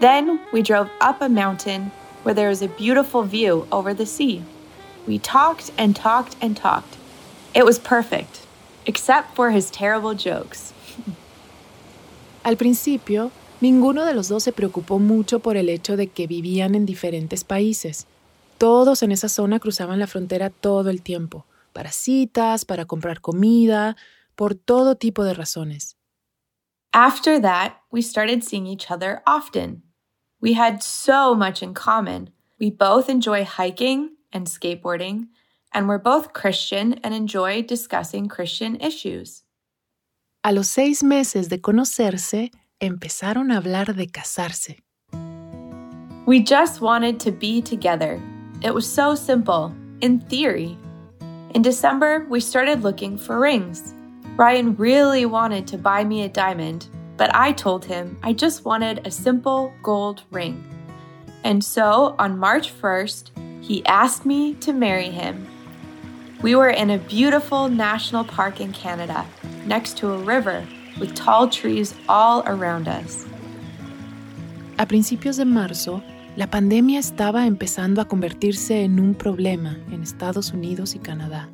Then 0.00 0.40
we 0.52 0.62
drove 0.62 0.88
up 1.00 1.20
a 1.20 1.28
mountain 1.28 1.92
where 2.22 2.34
there 2.34 2.48
was 2.48 2.62
a 2.62 2.68
beautiful 2.68 3.22
view 3.22 3.66
over 3.70 3.92
the 3.94 4.06
sea. 4.06 4.42
We 5.06 5.18
talked 5.18 5.70
and 5.76 5.94
talked 5.94 6.36
and 6.40 6.56
talked. 6.56 6.96
It 7.54 7.64
was 7.64 7.78
perfect, 7.78 8.40
except 8.86 9.34
for 9.34 9.50
his 9.50 9.70
terrible 9.70 10.14
jokes. 10.14 10.72
Al 12.44 12.56
principio, 12.56 13.32
ninguno 13.60 14.04
de 14.04 14.14
los 14.14 14.28
dos 14.28 14.44
se 14.44 14.52
preocupó 14.52 14.98
mucho 14.98 15.40
por 15.40 15.56
el 15.56 15.68
hecho 15.68 15.96
de 15.96 16.06
que 16.06 16.26
vivían 16.26 16.74
en 16.74 16.86
diferentes 16.86 17.44
países. 17.44 18.06
Todos 18.56 19.02
en 19.02 19.12
esa 19.12 19.28
zona 19.28 19.58
cruzaban 19.58 19.98
la 19.98 20.06
frontera 20.06 20.50
todo 20.50 20.90
el 20.90 21.02
tiempo, 21.02 21.44
para 21.72 21.90
citas, 21.90 22.64
para 22.64 22.84
comprar 22.84 23.20
comida, 23.20 23.96
por 24.36 24.54
todo 24.54 24.94
tipo 24.96 25.24
de 25.24 25.34
razones. 25.34 25.96
After 26.92 27.40
that, 27.40 27.82
we 27.90 28.00
started 28.00 28.42
seeing 28.42 28.66
each 28.66 28.90
other 28.90 29.22
often. 29.26 29.82
We 30.40 30.54
had 30.54 30.82
so 30.82 31.34
much 31.34 31.62
in 31.62 31.74
common. 31.74 32.30
We 32.58 32.70
both 32.70 33.08
enjoy 33.08 33.44
hiking 33.44 34.16
and 34.32 34.46
skateboarding, 34.46 35.28
and 35.72 35.88
we're 35.88 35.98
both 35.98 36.32
Christian 36.32 36.94
and 37.04 37.14
enjoy 37.14 37.62
discussing 37.62 38.28
Christian 38.28 38.76
issues. 38.76 39.42
A 40.42 40.52
los 40.52 40.68
seis 40.68 41.02
meses 41.02 41.48
de 41.48 41.58
conocerse, 41.58 42.50
empezaron 42.80 43.52
a 43.52 43.60
hablar 43.60 43.94
de 43.94 44.06
casarse. 44.06 44.78
We 46.26 46.40
just 46.40 46.80
wanted 46.80 47.20
to 47.20 47.32
be 47.32 47.60
together. 47.60 48.20
It 48.62 48.72
was 48.72 48.90
so 48.90 49.14
simple, 49.14 49.74
in 50.00 50.20
theory. 50.20 50.78
In 51.54 51.62
December, 51.62 52.26
we 52.28 52.40
started 52.40 52.82
looking 52.82 53.18
for 53.18 53.38
rings. 53.40 53.94
Ryan 54.36 54.76
really 54.76 55.26
wanted 55.26 55.66
to 55.68 55.76
buy 55.76 56.04
me 56.04 56.22
a 56.22 56.28
diamond, 56.28 56.88
but 57.16 57.34
I 57.34 57.52
told 57.52 57.84
him 57.84 58.16
I 58.22 58.32
just 58.32 58.64
wanted 58.64 59.06
a 59.06 59.10
simple 59.10 59.72
gold 59.82 60.22
ring. 60.30 60.64
And 61.42 61.62
so 61.62 62.14
on 62.18 62.38
March 62.38 62.72
1st, 62.80 63.64
he 63.64 63.84
asked 63.86 64.24
me 64.24 64.54
to 64.54 64.72
marry 64.72 65.10
him. 65.10 65.49
We 66.42 66.56
were 66.56 66.70
in 66.70 66.90
a 66.90 66.96
beautiful 66.96 67.68
national 67.68 68.24
park 68.24 68.60
in 68.62 68.72
Canada, 68.72 69.26
next 69.66 69.98
to 69.98 70.14
a 70.14 70.16
river 70.16 70.66
with 70.98 71.14
tall 71.14 71.50
trees 71.50 71.94
all 72.08 72.42
around 72.46 72.88
us. 72.88 73.26
A 74.78 74.86
principios 74.86 75.36
de 75.36 75.44
marzo, 75.44 76.02
la 76.36 76.46
pandemia 76.46 76.98
estaba 76.98 77.46
empezando 77.46 78.00
a 78.00 78.08
convertirse 78.08 78.84
en 78.84 78.98
un 79.00 79.14
problema 79.14 79.76
en 79.92 80.02
Estados 80.02 80.54
Unidos 80.54 80.94
y 80.94 80.98
Canadá, 80.98 81.50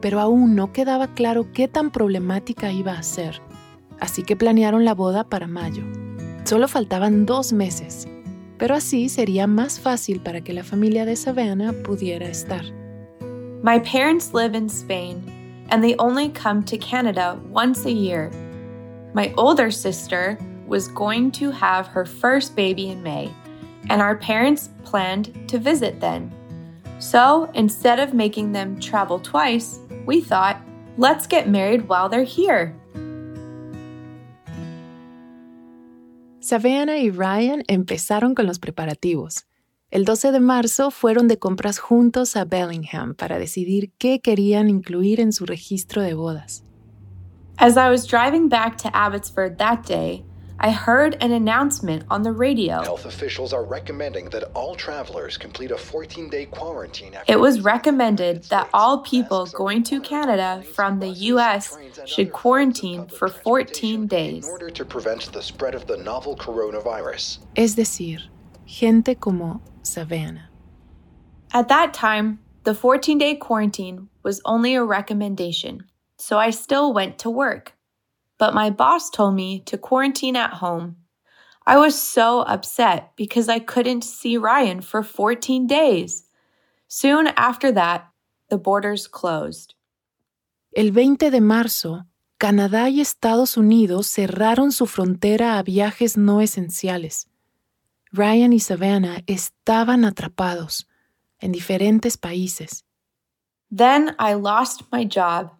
pero 0.00 0.18
aún 0.18 0.56
no 0.56 0.72
quedaba 0.72 1.14
claro 1.14 1.52
qué 1.52 1.68
tan 1.68 1.92
problemática 1.92 2.72
iba 2.72 2.98
a 2.98 3.04
ser, 3.04 3.40
así 4.00 4.24
que 4.24 4.34
planearon 4.34 4.84
la 4.84 4.94
boda 4.94 5.22
para 5.22 5.46
mayo. 5.46 5.84
Solo 6.42 6.66
faltaban 6.66 7.24
dos 7.24 7.52
meses, 7.52 8.08
pero 8.58 8.74
así 8.74 9.08
sería 9.08 9.46
más 9.46 9.78
fácil 9.78 10.18
para 10.18 10.40
que 10.40 10.52
la 10.52 10.64
familia 10.64 11.04
de 11.04 11.14
Savannah 11.14 11.72
pudiera 11.84 12.26
estar. 12.26 12.64
My 13.64 13.78
parents 13.78 14.34
live 14.34 14.54
in 14.54 14.68
Spain, 14.68 15.66
and 15.70 15.82
they 15.82 15.96
only 15.96 16.28
come 16.28 16.62
to 16.64 16.76
Canada 16.76 17.40
once 17.48 17.86
a 17.86 17.90
year. 17.90 18.30
My 19.14 19.32
older 19.38 19.70
sister 19.70 20.38
was 20.66 20.88
going 20.88 21.30
to 21.40 21.50
have 21.50 21.86
her 21.86 22.04
first 22.04 22.54
baby 22.54 22.90
in 22.90 23.02
May, 23.02 23.32
and 23.88 24.02
our 24.02 24.16
parents 24.16 24.68
planned 24.84 25.48
to 25.48 25.58
visit 25.58 25.98
then. 25.98 26.30
So 26.98 27.50
instead 27.54 28.00
of 28.00 28.12
making 28.12 28.52
them 28.52 28.78
travel 28.78 29.18
twice, 29.18 29.80
we 30.04 30.20
thought, 30.20 30.60
Let's 30.98 31.26
get 31.26 31.48
married 31.48 31.88
while 31.88 32.10
they're 32.10 32.22
here. 32.22 32.76
Savannah 36.40 36.98
y 36.98 37.08
Ryan 37.08 37.62
empezaron 37.66 38.36
con 38.36 38.46
los 38.46 38.58
preparativos. 38.58 39.44
El 39.94 40.04
12 40.04 40.32
de 40.32 40.40
marzo 40.40 40.90
fueron 40.90 41.28
de 41.28 41.38
compras 41.38 41.78
juntos 41.78 42.34
a 42.34 42.44
Bellingham 42.44 43.14
para 43.14 43.38
decidir 43.38 43.92
qué 43.96 44.20
querían 44.20 44.68
incluir 44.68 45.20
en 45.20 45.30
su 45.32 45.46
registro 45.46 46.02
de 46.02 46.14
bodas. 46.14 46.64
As 47.58 47.76
I 47.76 47.88
was 47.90 48.04
driving 48.04 48.48
back 48.48 48.76
to 48.78 48.88
Abbotsford 48.92 49.56
that 49.58 49.86
day, 49.86 50.24
I 50.58 50.72
heard 50.72 51.16
an 51.20 51.30
announcement 51.30 52.02
on 52.10 52.24
the 52.24 52.32
radio. 52.32 52.82
Health 52.82 53.06
officials 53.06 53.52
are 53.52 53.64
recommending 53.64 54.30
that 54.30 54.50
all 54.54 54.74
travelers 54.74 55.38
complete 55.38 55.70
a 55.70 55.78
14 55.78 56.28
day 56.28 56.46
quarantine. 56.46 57.16
It 57.28 57.38
was 57.38 57.60
recommended 57.60 58.42
that 58.50 58.68
all 58.74 58.98
people 59.02 59.46
going 59.46 59.84
to 59.84 60.00
Canada 60.00 60.64
from 60.74 60.98
the 60.98 61.10
US 61.30 61.78
should 62.04 62.32
quarantine 62.32 63.06
for 63.06 63.28
14 63.28 64.08
days. 64.08 64.44
In 64.44 64.50
order 64.50 64.70
to 64.70 64.84
prevent 64.84 65.32
the 65.32 65.40
spread 65.40 65.76
of 65.76 65.86
the 65.86 65.98
novel 65.98 66.34
coronavirus. 66.34 67.38
Es 67.54 67.76
decir, 67.76 68.22
gente 68.74 69.14
como 69.14 69.60
Savannah. 69.82 70.50
At 71.52 71.68
that 71.68 71.94
time, 71.94 72.38
the 72.64 72.74
14 72.74 73.18
day 73.18 73.36
quarantine 73.36 74.08
was 74.22 74.40
only 74.44 74.74
a 74.74 74.82
recommendation, 74.82 75.84
so 76.18 76.38
I 76.38 76.50
still 76.50 76.92
went 76.92 77.18
to 77.18 77.30
work 77.30 77.74
but 78.38 78.54
my 78.54 78.70
boss 78.70 79.10
told 79.10 79.34
me 79.34 79.60
to 79.60 79.78
quarantine 79.78 80.36
at 80.36 80.54
home. 80.54 80.96
I 81.66 81.78
was 81.78 82.00
so 82.00 82.42
upset 82.42 83.12
because 83.16 83.48
I 83.48 83.58
couldn't 83.58 84.04
see 84.04 84.36
Ryan 84.36 84.82
for 84.82 85.02
14 85.02 85.66
days. 85.66 86.24
Soon 86.88 87.28
after 87.36 87.72
that, 87.72 88.08
the 88.50 88.58
borders 88.58 89.08
closed. 89.08 89.74
El 90.76 90.90
20 90.90 91.30
de 91.30 91.40
marzo, 91.40 92.04
Canadá 92.38 92.90
y 92.90 93.00
Estados 93.00 93.56
Unidos 93.56 94.08
cerraron 94.08 94.72
su 94.72 94.86
frontera 94.86 95.58
a 95.58 95.62
viajes 95.62 96.16
no 96.16 96.40
esenciales. 96.40 97.26
Ryan 98.14 98.52
y 98.52 98.58
Savannah 98.58 99.22
estaban 99.26 100.04
atrapados 100.04 100.86
en 101.40 101.52
diferentes 101.52 102.16
países. 102.16 102.84
Then 103.70 104.14
I 104.18 104.34
lost 104.34 104.84
my 104.92 105.04
job. 105.04 105.50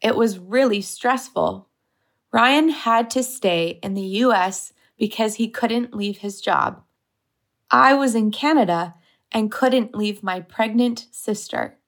It 0.00 0.16
was 0.16 0.38
really 0.38 0.82
stressful 0.82 1.70
Ryan 2.32 2.68
had 2.68 3.10
to 3.10 3.22
stay 3.22 3.80
in 3.82 3.94
the 3.94 4.22
US 4.24 4.72
because 4.96 5.34
he 5.34 5.48
couldn't 5.48 5.94
leave 5.94 6.18
his 6.18 6.40
job. 6.40 6.82
I 7.70 7.94
was 7.94 8.14
in 8.14 8.30
Canada 8.30 8.94
and 9.32 9.50
couldn't 9.50 9.96
leave 9.96 10.22
my 10.22 10.40
pregnant 10.40 11.06
sister. 11.10 11.78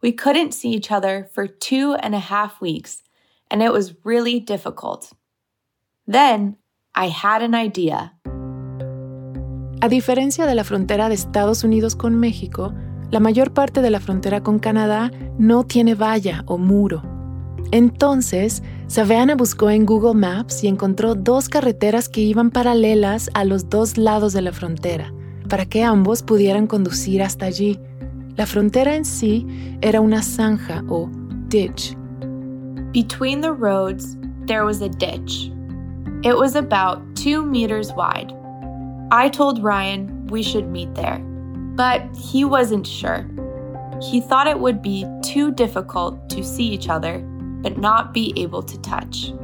We 0.00 0.12
couldn't 0.12 0.52
see 0.52 0.70
each 0.70 0.90
other 0.90 1.28
for 1.32 1.46
two 1.46 1.94
and 1.94 2.14
a 2.14 2.18
half 2.18 2.60
weeks, 2.60 3.02
and 3.50 3.62
it 3.62 3.72
was 3.72 3.94
really 4.04 4.40
difficult. 4.40 5.12
Then 6.06 6.56
I 6.94 7.08
had 7.08 7.42
an 7.42 7.54
idea. 7.54 8.12
A 9.82 9.88
diferencia 9.88 10.46
de 10.46 10.54
la 10.54 10.62
frontera 10.62 11.08
de 11.08 11.16
Estados 11.16 11.64
Unidos 11.64 11.96
con 11.96 12.14
México, 12.14 12.72
la 13.10 13.18
mayor 13.18 13.52
parte 13.52 13.82
de 13.82 13.90
la 13.90 13.98
frontera 13.98 14.40
con 14.40 14.60
Canadá 14.60 15.10
no 15.38 15.64
tiene 15.64 15.96
valla 15.96 16.44
o 16.46 16.56
muro. 16.56 17.02
Entonces, 17.72 18.62
Savannah 18.86 19.34
buscó 19.34 19.70
en 19.70 19.84
Google 19.84 20.14
Maps 20.14 20.62
y 20.62 20.68
encontró 20.68 21.16
dos 21.16 21.48
carreteras 21.48 22.08
que 22.08 22.20
iban 22.20 22.52
paralelas 22.52 23.28
a 23.34 23.42
los 23.44 23.70
dos 23.70 23.98
lados 23.98 24.32
de 24.32 24.42
la 24.42 24.52
frontera, 24.52 25.12
para 25.48 25.66
que 25.66 25.82
ambos 25.82 26.22
pudieran 26.22 26.68
conducir 26.68 27.20
hasta 27.20 27.46
allí. 27.46 27.80
La 28.36 28.46
frontera 28.46 28.94
en 28.94 29.04
sí 29.04 29.48
era 29.80 30.00
una 30.00 30.22
zanja 30.22 30.84
o 30.88 31.10
ditch. 31.48 31.96
Between 32.92 33.40
the 33.40 33.50
roads, 33.50 34.16
there 34.46 34.62
was 34.62 34.80
a 34.80 34.88
ditch. 34.88 35.50
It 36.22 36.36
was 36.36 36.54
about 36.54 37.00
two 37.16 37.44
meters 37.44 37.92
wide. 37.96 38.32
I 39.12 39.28
told 39.28 39.62
Ryan 39.62 40.26
we 40.28 40.42
should 40.42 40.68
meet 40.68 40.94
there, 40.94 41.18
but 41.76 42.02
he 42.16 42.46
wasn't 42.46 42.86
sure. 42.86 43.28
He 44.00 44.22
thought 44.22 44.46
it 44.46 44.58
would 44.58 44.80
be 44.80 45.06
too 45.22 45.52
difficult 45.52 46.30
to 46.30 46.42
see 46.42 46.64
each 46.64 46.88
other 46.88 47.18
but 47.62 47.76
not 47.76 48.14
be 48.14 48.32
able 48.36 48.62
to 48.62 48.80
touch. 48.80 49.34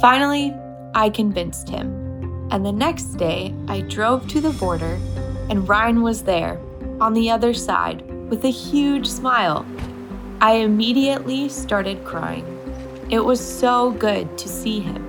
Finally, 0.00 0.54
I 0.94 1.10
convinced 1.10 1.68
him, 1.68 2.48
and 2.50 2.64
the 2.64 2.72
next 2.72 3.18
day 3.18 3.54
I 3.68 3.82
drove 3.82 4.26
to 4.28 4.40
the 4.40 4.50
border, 4.52 4.98
and 5.50 5.68
Ryan 5.68 6.00
was 6.00 6.22
there, 6.22 6.58
on 7.02 7.12
the 7.12 7.30
other 7.30 7.52
side, 7.52 8.02
with 8.30 8.46
a 8.46 8.50
huge 8.50 9.06
smile. 9.06 9.66
I 10.40 10.54
immediately 10.54 11.50
started 11.50 12.02
crying. 12.02 12.46
It 13.10 13.20
was 13.20 13.40
so 13.40 13.90
good 13.90 14.38
to 14.38 14.48
see 14.48 14.80
him. 14.80 15.03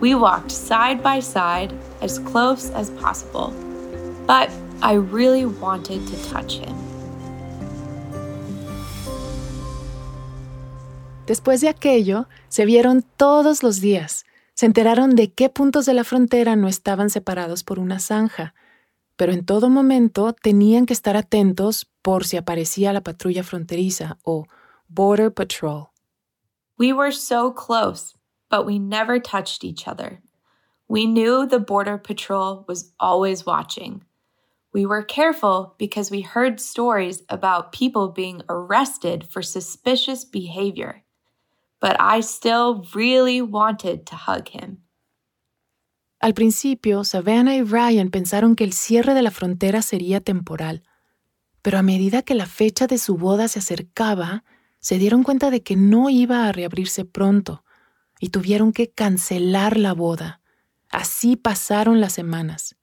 We 0.00 0.14
walked 0.14 0.50
side 0.50 1.02
by 1.02 1.20
side 1.20 1.72
as 2.02 2.18
close 2.18 2.70
as 2.74 2.90
possible, 2.90 3.52
but 4.26 4.50
I 4.82 4.94
really 4.94 5.46
wanted 5.46 6.06
to 6.06 6.16
touch 6.30 6.58
him. 6.58 6.74
Después 11.26 11.60
de 11.60 11.68
aquello, 11.68 12.28
se 12.48 12.64
vieron 12.64 13.02
todos 13.16 13.62
los 13.62 13.80
días. 13.80 14.24
Se 14.54 14.66
enteraron 14.66 15.16
de 15.16 15.32
qué 15.32 15.48
puntos 15.48 15.84
de 15.84 15.92
la 15.92 16.04
frontera 16.04 16.56
no 16.56 16.68
estaban 16.68 17.10
separados 17.10 17.64
por 17.64 17.78
una 17.78 17.98
zanja, 17.98 18.54
pero 19.16 19.32
en 19.32 19.44
todo 19.44 19.68
momento 19.68 20.32
tenían 20.34 20.86
que 20.86 20.92
estar 20.92 21.16
atentos 21.16 21.90
por 22.02 22.24
si 22.24 22.36
aparecía 22.36 22.92
la 22.92 23.00
patrulla 23.00 23.42
fronteriza 23.42 24.18
o 24.22 24.46
Border 24.88 25.32
Patrol. 25.32 25.88
We 26.78 26.92
were 26.92 27.12
so 27.12 27.52
close, 27.52 28.15
but 28.48 28.66
we 28.66 28.78
never 28.78 29.18
touched 29.18 29.64
each 29.64 29.88
other. 29.88 30.22
We 30.88 31.06
knew 31.06 31.46
the 31.46 31.58
Border 31.58 31.98
Patrol 31.98 32.64
was 32.68 32.92
always 33.00 33.44
watching. 33.44 34.04
We 34.72 34.86
were 34.86 35.02
careful 35.02 35.74
because 35.78 36.10
we 36.10 36.20
heard 36.20 36.60
stories 36.60 37.22
about 37.28 37.72
people 37.72 38.08
being 38.08 38.42
arrested 38.48 39.26
for 39.28 39.42
suspicious 39.42 40.24
behavior 40.24 41.02
but 41.80 41.96
I 42.00 42.20
still 42.20 42.82
really 42.94 43.40
wanted 43.40 44.06
to 44.06 44.16
hug 44.16 44.48
him. 44.48 44.82
Al 46.20 46.32
principio, 46.32 47.04
Savannah 47.04 47.56
y 47.56 47.62
Ryan 47.62 48.10
pensaron 48.10 48.56
que 48.56 48.64
el 48.64 48.72
cierre 48.72 49.14
de 49.14 49.22
la 49.22 49.30
frontera 49.30 49.82
sería 49.82 50.20
temporal, 50.20 50.82
pero 51.62 51.78
a 51.78 51.82
medida 51.82 52.22
que 52.22 52.34
la 52.34 52.46
fecha 52.46 52.86
de 52.86 52.98
su 52.98 53.16
boda 53.16 53.48
se 53.48 53.58
acercaba, 53.58 54.44
se 54.80 54.98
dieron 54.98 55.22
cuenta 55.22 55.50
de 55.50 55.62
que 55.62 55.76
no 55.76 56.08
iba 56.08 56.46
a 56.48 56.52
reabrirse 56.52 57.04
pronto 57.04 57.64
y 58.20 58.28
tuvieron 58.28 58.72
que 58.72 58.90
cancelar 58.90 59.76
la 59.76 59.92
boda. 59.92 60.40
Así 60.90 61.36
pasaron 61.36 62.00
las 62.00 62.14
semanas. 62.14 62.74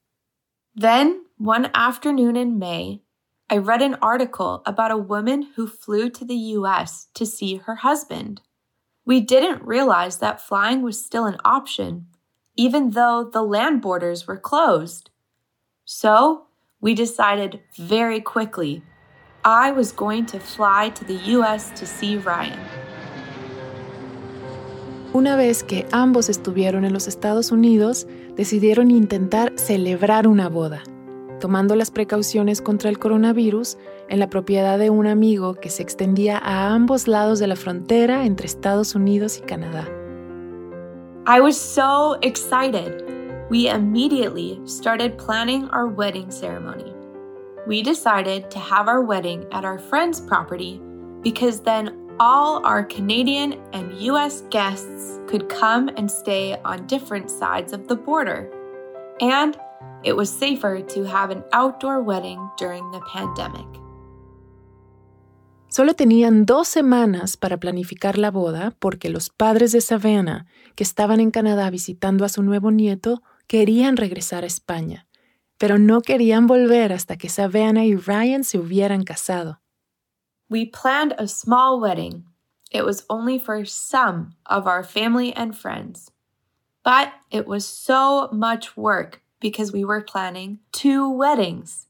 Then, 0.74 1.24
one 1.38 1.70
afternoon 1.74 2.36
in 2.36 2.58
May, 2.58 3.02
I 3.50 3.58
read 3.58 3.82
an 3.82 3.96
article 4.00 4.62
about 4.66 4.90
a 4.90 4.96
woman 4.96 5.50
who 5.54 5.66
flew 5.66 6.08
to 6.10 6.24
the 6.24 6.56
US 6.58 7.08
to 7.14 7.26
see 7.26 7.56
her 7.56 7.76
husband. 7.76 8.40
We 9.04 9.20
didn't 9.20 9.62
realize 9.62 10.18
that 10.18 10.40
flying 10.40 10.82
was 10.82 11.04
still 11.04 11.26
an 11.26 11.38
option, 11.44 12.06
even 12.56 12.90
though 12.90 13.28
the 13.30 13.42
land 13.42 13.82
borders 13.82 14.26
were 14.26 14.38
closed. 14.38 15.10
So, 15.84 16.46
we 16.80 16.94
decided 16.94 17.60
very 17.76 18.20
quickly 18.20 18.82
I 19.44 19.72
was 19.72 19.92
going 19.92 20.24
to 20.26 20.40
fly 20.40 20.88
to 20.90 21.04
the 21.04 21.16
US 21.36 21.70
to 21.78 21.86
see 21.86 22.16
Ryan. 22.16 22.83
Una 25.14 25.36
vez 25.36 25.62
que 25.62 25.86
ambos 25.92 26.28
estuvieron 26.28 26.84
en 26.84 26.92
los 26.92 27.06
Estados 27.06 27.52
Unidos, 27.52 28.08
decidieron 28.34 28.90
intentar 28.90 29.52
celebrar 29.56 30.26
una 30.26 30.48
boda. 30.48 30.82
tomando 31.40 31.76
las 31.76 31.90
precauciones 31.90 32.62
contra 32.62 32.88
el 32.88 32.98
coronavirus 32.98 33.76
en 34.08 34.18
la 34.18 34.30
propiedad 34.30 34.78
de 34.78 34.88
un 34.88 35.06
amigo 35.06 35.54
que 35.56 35.68
se 35.68 35.82
extendía 35.82 36.38
a 36.38 36.72
ambos 36.72 37.06
lados 37.06 37.38
de 37.38 37.46
la 37.46 37.56
frontera 37.56 38.24
entre 38.24 38.46
Estados 38.46 38.94
Unidos 38.94 39.38
y 39.38 39.42
Canadá. 39.42 39.86
I 41.26 41.40
was 41.40 41.56
so 41.56 42.16
excited. 42.22 43.04
We 43.50 43.68
immediately 43.68 44.58
started 44.64 45.18
planning 45.18 45.68
our 45.70 45.86
wedding 45.86 46.30
ceremony. 46.30 46.94
We 47.66 47.82
decided 47.82 48.50
to 48.50 48.58
have 48.58 48.88
our 48.88 49.02
wedding 49.02 49.44
at 49.52 49.64
our 49.64 49.78
friend's 49.78 50.22
property 50.22 50.80
because 51.22 51.60
then 51.62 52.03
all 52.20 52.64
our 52.64 52.84
Canadian 52.84 53.54
and 53.72 53.92
US 54.00 54.42
guests 54.50 55.18
could 55.26 55.48
come 55.48 55.88
and 55.96 56.10
stay 56.10 56.56
on 56.64 56.86
different 56.86 57.30
sides 57.30 57.72
of 57.72 57.88
the 57.88 57.96
border. 57.96 58.50
And 59.20 59.56
it 60.02 60.16
was 60.16 60.30
safer 60.30 60.80
to 60.80 61.04
have 61.04 61.30
an 61.30 61.42
outdoor 61.52 62.02
wedding 62.02 62.50
during 62.56 62.90
the 62.90 63.00
pandemic. 63.12 63.66
Solo 65.68 65.94
tenían 65.94 66.46
dos 66.46 66.68
semanas 66.68 67.36
para 67.36 67.58
planificar 67.58 68.16
la 68.16 68.30
boda 68.30 68.76
porque 68.78 69.08
los 69.08 69.28
padres 69.28 69.72
de 69.72 69.80
Savannah, 69.80 70.46
que 70.76 70.84
estaban 70.84 71.18
en 71.18 71.32
Canadá 71.32 71.68
visitando 71.70 72.24
a 72.24 72.28
su 72.28 72.44
nuevo 72.44 72.70
nieto, 72.70 73.22
querían 73.48 73.96
regresar 73.96 74.44
a 74.44 74.46
España, 74.46 75.08
pero 75.58 75.78
no 75.78 76.00
querían 76.00 76.46
volver 76.46 76.92
hasta 76.92 77.16
que 77.16 77.28
Savannah 77.28 77.84
y 77.84 77.96
Ryan 77.96 78.44
se 78.44 78.58
hubieran 78.58 79.02
casado. 79.02 79.63
We 80.48 80.66
planned 80.66 81.14
a 81.18 81.28
small 81.28 81.80
wedding. 81.80 82.24
it 82.70 82.84
was 82.84 83.04
only 83.08 83.38
for 83.38 83.64
some 83.64 84.34
of 84.46 84.66
our 84.66 84.82
family 84.82 85.32
and 85.32 85.56
friends. 85.56 86.10
But 86.82 87.12
it 87.30 87.46
was 87.46 87.64
so 87.64 88.28
much 88.32 88.76
work 88.76 89.22
because 89.40 89.72
we 89.72 89.84
were 89.84 90.00
planning 90.02 90.58
two 90.72 91.08
weddings. 91.08 91.86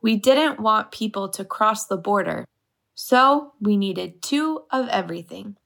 We 0.00 0.16
didn't 0.16 0.60
want 0.60 0.92
people 0.92 1.28
to 1.30 1.44
cross 1.44 1.86
the 1.86 1.96
border, 1.96 2.46
so 2.94 3.52
we 3.60 3.76
needed 3.76 4.22
two 4.22 4.62
of 4.70 4.88
everything 4.88 5.56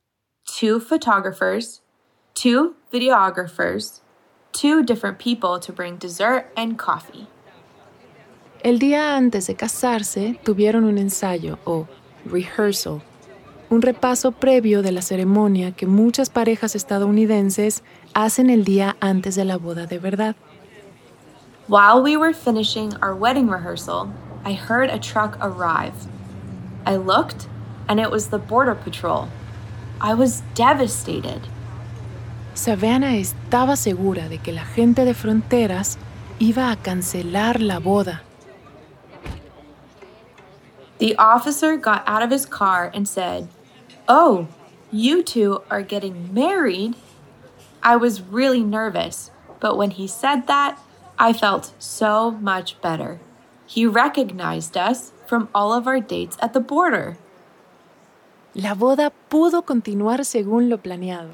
two 0.46 0.80
photographers, 0.80 1.80
two 2.34 2.74
videographers, 2.92 4.00
two 4.52 4.82
different 4.82 5.18
people 5.18 5.58
to 5.58 5.72
bring 5.72 5.96
dessert 5.96 6.50
and 6.56 6.78
coffee. 6.78 7.26
El 8.64 8.78
día 8.78 9.16
antes 9.16 9.46
de 9.46 9.54
casarse 9.54 10.38
tuvieron 10.44 10.84
un 10.84 10.98
ensayo 10.98 11.58
o 11.66 11.88
rehearsal, 12.24 13.02
un 13.70 13.82
repaso 13.82 14.32
previo 14.32 14.82
de 14.82 14.92
la 14.92 15.02
ceremonia 15.02 15.72
que 15.72 15.86
muchas 15.86 16.28
parejas 16.30 16.74
estadounidenses 16.74 17.82
hacen 18.14 18.50
el 18.50 18.64
día 18.64 18.96
antes 19.00 19.34
de 19.34 19.44
la 19.44 19.56
boda 19.56 19.86
de 19.86 19.98
verdad. 19.98 20.36
While 21.68 22.02
we 22.02 22.16
were 22.16 22.34
finishing 22.34 22.92
our 23.02 23.14
wedding 23.14 23.48
rehearsal, 23.48 24.08
I 24.44 24.52
heard 24.52 24.90
a 24.90 24.98
truck 24.98 25.38
arrive. 25.40 25.94
I 26.84 26.96
looked, 26.96 27.46
and 27.88 28.00
it 28.00 28.10
was 28.10 28.28
the 28.28 28.38
Border 28.38 28.74
Patrol. 28.74 29.28
I 30.00 30.14
was 30.14 30.42
devastated. 30.54 31.40
Savannah 32.54 33.16
estaba 33.16 33.76
segura 33.76 34.28
de 34.28 34.38
que 34.38 34.52
la 34.52 34.64
gente 34.64 35.04
de 35.04 35.14
fronteras 35.14 35.96
iba 36.38 36.70
a 36.70 36.76
cancelar 36.76 37.60
la 37.60 37.78
boda. 37.78 38.22
The 41.02 41.16
officer 41.18 41.76
got 41.76 42.04
out 42.06 42.22
of 42.22 42.30
his 42.30 42.46
car 42.46 42.88
and 42.94 43.08
said, 43.08 43.48
Oh, 44.08 44.46
you 44.92 45.24
two 45.24 45.62
are 45.68 45.82
getting 45.82 46.32
married? 46.32 46.94
I 47.82 47.96
was 47.96 48.22
really 48.22 48.62
nervous, 48.62 49.32
but 49.58 49.76
when 49.76 49.90
he 49.90 50.06
said 50.06 50.46
that, 50.46 50.78
I 51.18 51.32
felt 51.32 51.74
so 51.80 52.30
much 52.30 52.80
better. 52.80 53.18
He 53.66 53.84
recognized 53.84 54.76
us 54.76 55.10
from 55.26 55.48
all 55.52 55.72
of 55.72 55.88
our 55.88 55.98
dates 55.98 56.36
at 56.40 56.52
the 56.52 56.60
border. 56.60 57.16
La 58.54 58.76
boda 58.76 59.10
pudo 59.28 59.66
continuar 59.66 60.24
según 60.24 60.68
lo 60.68 60.76
planeado. 60.78 61.32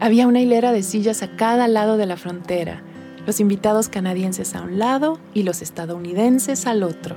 Había 0.00 0.26
una 0.26 0.40
hilera 0.40 0.72
de 0.72 0.82
sillas 0.82 1.22
a 1.22 1.34
cada 1.34 1.66
lado 1.66 1.96
de 1.96 2.04
la 2.04 2.18
frontera, 2.18 2.82
los 3.24 3.40
invitados 3.40 3.88
canadienses 3.88 4.54
a 4.54 4.60
un 4.60 4.78
lado 4.78 5.18
y 5.32 5.44
los 5.44 5.62
estadounidenses 5.62 6.66
al 6.66 6.82
otro. 6.82 7.16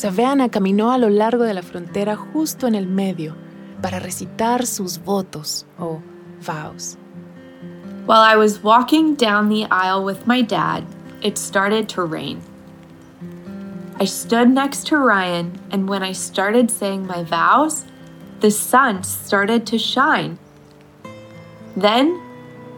Savannah 0.00 0.48
caminó 0.48 0.92
a 0.92 0.96
lo 0.96 1.10
largo 1.10 1.44
de 1.44 1.52
la 1.52 1.60
frontera 1.60 2.16
justo 2.16 2.66
en 2.66 2.74
el 2.74 2.86
medio 2.86 3.36
para 3.82 4.00
recitar 4.00 4.64
sus 4.64 4.98
votos 4.98 5.66
o 5.78 6.00
vows. 6.40 6.96
While 8.06 8.22
I 8.22 8.34
was 8.34 8.62
walking 8.62 9.14
down 9.14 9.50
the 9.50 9.66
aisle 9.70 10.02
with 10.02 10.26
my 10.26 10.40
dad, 10.40 10.84
it 11.20 11.36
started 11.36 11.86
to 11.90 12.02
rain. 12.02 12.40
I 14.00 14.06
stood 14.06 14.48
next 14.48 14.86
to 14.86 14.96
Ryan, 14.96 15.60
and 15.70 15.86
when 15.86 16.02
I 16.02 16.12
started 16.12 16.70
saying 16.70 17.06
my 17.06 17.22
vows, 17.22 17.84
the 18.40 18.50
sun 18.50 19.02
started 19.04 19.66
to 19.66 19.76
shine. 19.76 20.38
Then 21.76 22.18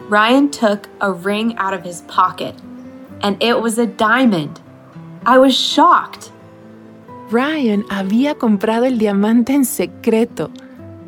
Ryan 0.09 0.51
took 0.51 0.89
a 0.99 1.13
ring 1.13 1.55
out 1.55 1.73
of 1.73 1.85
his 1.85 2.01
pocket, 2.01 2.55
and 3.21 3.41
it 3.41 3.61
was 3.61 3.77
a 3.77 3.87
diamond. 3.87 4.59
I 5.25 5.37
was 5.37 5.55
shocked. 5.55 6.32
Ryan 7.33 7.83
había 7.89 8.35
comprado 8.35 8.85
el 8.85 8.99
diamante 8.99 9.53
en 9.53 9.65
secreto, 9.65 10.51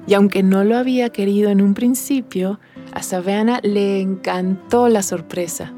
y 0.08 0.16
aunque 0.16 0.42
no 0.42 0.64
lo 0.64 0.76
había 0.76 1.12
querido 1.12 1.52
en 1.52 1.62
un 1.62 1.76
principio, 1.76 2.60
a 2.94 3.04
Savannah 3.04 3.60
le 3.62 4.02
encantó 4.02 4.88
la 4.88 5.04
sorpresa. 5.04 5.72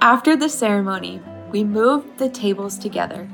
After 0.00 0.38
the 0.38 0.50
ceremony, 0.50 1.22
we 1.50 1.64
moved 1.64 2.18
the 2.18 2.28
tables 2.28 2.78
together. 2.78 3.26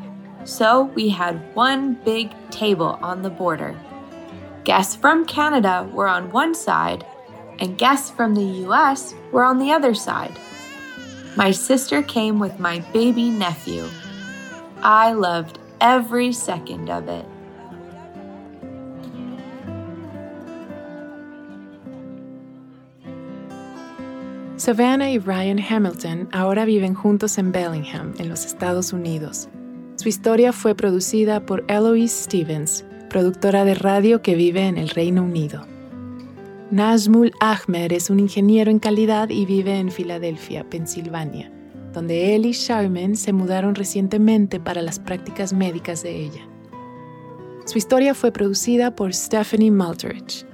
So 0.44 0.92
we 0.94 1.08
had 1.08 1.40
one 1.56 1.98
big 2.04 2.30
table 2.50 2.96
on 3.02 3.22
the 3.22 3.30
border. 3.30 3.74
Guests 4.62 4.94
from 4.94 5.26
Canada 5.26 5.88
were 5.92 6.06
on 6.06 6.30
one 6.30 6.54
side, 6.54 7.04
and 7.58 7.76
guests 7.76 8.10
from 8.10 8.37
the 8.37 8.64
US 8.68 9.12
were 9.32 9.42
on 9.42 9.58
the 9.58 9.72
other 9.72 9.92
side. 9.92 10.38
My 11.37 11.50
sister 11.50 12.00
came 12.00 12.38
with 12.38 12.60
my 12.60 12.78
baby 12.92 13.28
nephew. 13.28 13.88
I 14.80 15.12
loved 15.12 15.58
every 15.80 16.32
second 16.32 16.88
of 16.90 17.08
it. 17.08 17.24
Savannah 24.56 25.10
y 25.10 25.18
Ryan 25.18 25.58
Hamilton 25.58 26.28
ahora 26.32 26.64
viven 26.64 26.94
juntos 26.94 27.37
en 27.37 27.52
Bellingham, 27.52 28.14
en 28.18 28.28
los 28.28 28.46
Estados 28.46 28.92
Unidos. 28.92 29.48
Su 29.96 30.08
historia 30.08 30.52
fue 30.52 30.74
producida 30.74 31.44
por 31.44 31.64
Eloise 31.68 32.24
Stevens, 32.24 32.84
productora 33.10 33.64
de 33.64 33.74
radio 33.74 34.22
que 34.22 34.34
vive 34.34 34.66
en 34.66 34.78
el 34.78 34.88
Reino 34.88 35.22
Unido. 35.22 35.66
Nazmul 36.70 37.32
Ahmed 37.40 37.92
es 37.92 38.10
un 38.10 38.20
ingeniero 38.20 38.70
en 38.70 38.78
calidad 38.78 39.28
y 39.28 39.44
vive 39.44 39.78
en 39.78 39.90
Filadelfia, 39.90 40.64
Pensilvania, 40.70 41.52
donde 41.94 42.35
él 42.35 42.44
y 42.44 42.52
Sharman 42.52 43.16
se 43.16 43.33
mudaron 43.33 43.74
recientemente 43.74 44.61
para 44.61 44.83
las 44.83 44.98
prácticas 44.98 45.54
médicas 45.54 46.02
de 46.02 46.16
ella. 46.16 46.46
Su 47.64 47.78
historia 47.78 48.12
fue 48.14 48.33
producida 48.33 48.94
por 48.94 49.14
Stephanie 49.14 49.70
Malterich. 49.70 50.44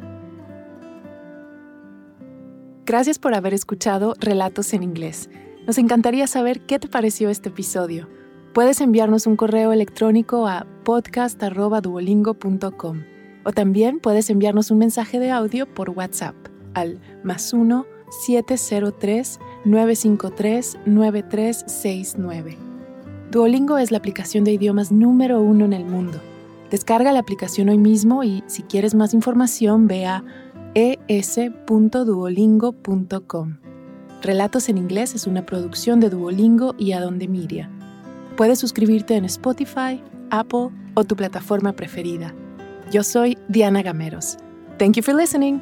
Gracias 2.86 3.18
por 3.18 3.34
haber 3.34 3.52
escuchado 3.54 4.14
Relatos 4.20 4.72
en 4.74 4.84
Inglés. 4.84 5.30
Nos 5.66 5.78
encantaría 5.78 6.26
saber 6.26 6.60
qué 6.60 6.78
te 6.78 6.88
pareció 6.88 7.30
este 7.30 7.48
episodio. 7.48 8.08
Puedes 8.52 8.80
enviarnos 8.80 9.26
un 9.26 9.36
correo 9.36 9.72
electrónico 9.72 10.46
a 10.46 10.66
podcast.duolingo.com 10.84 13.02
o 13.44 13.52
también 13.52 14.00
puedes 14.00 14.28
enviarnos 14.30 14.70
un 14.70 14.78
mensaje 14.78 15.18
de 15.18 15.30
audio 15.30 15.66
por 15.72 15.90
WhatsApp 15.90 16.34
al 16.74 17.00
más 17.22 17.52
1 17.52 17.86
703 18.10 19.38
953 19.64 20.78
9369. 20.86 22.56
Duolingo 23.30 23.78
es 23.78 23.90
la 23.90 23.98
aplicación 23.98 24.44
de 24.44 24.52
idiomas 24.52 24.90
número 24.90 25.40
uno 25.40 25.64
en 25.64 25.72
el 25.72 25.84
mundo. 25.84 26.20
Descarga 26.70 27.12
la 27.12 27.20
aplicación 27.20 27.68
hoy 27.68 27.78
mismo 27.78 28.24
y 28.24 28.42
si 28.46 28.62
quieres 28.62 28.94
más 28.94 29.14
información 29.14 29.86
ve 29.86 30.06
a 30.06 30.24
es.duolingo.com. 30.74 33.56
Relatos 34.22 34.68
en 34.68 34.78
inglés 34.78 35.14
es 35.14 35.26
una 35.26 35.46
producción 35.46 36.00
de 36.00 36.10
Duolingo 36.10 36.74
y 36.78 36.92
Adonde 36.92 37.26
Miria. 37.26 37.70
Puedes 38.36 38.58
suscribirte 38.58 39.16
en 39.16 39.24
Spotify, 39.24 40.02
Apple 40.30 40.68
o 40.94 41.04
tu 41.04 41.16
plataforma 41.16 41.72
preferida. 41.72 42.34
Yo 42.92 43.02
soy 43.02 43.38
Diana 43.48 43.82
Gameros. 43.82 44.36
Thank 44.78 44.96
you 44.96 45.02
for 45.02 45.14
listening. 45.14 45.60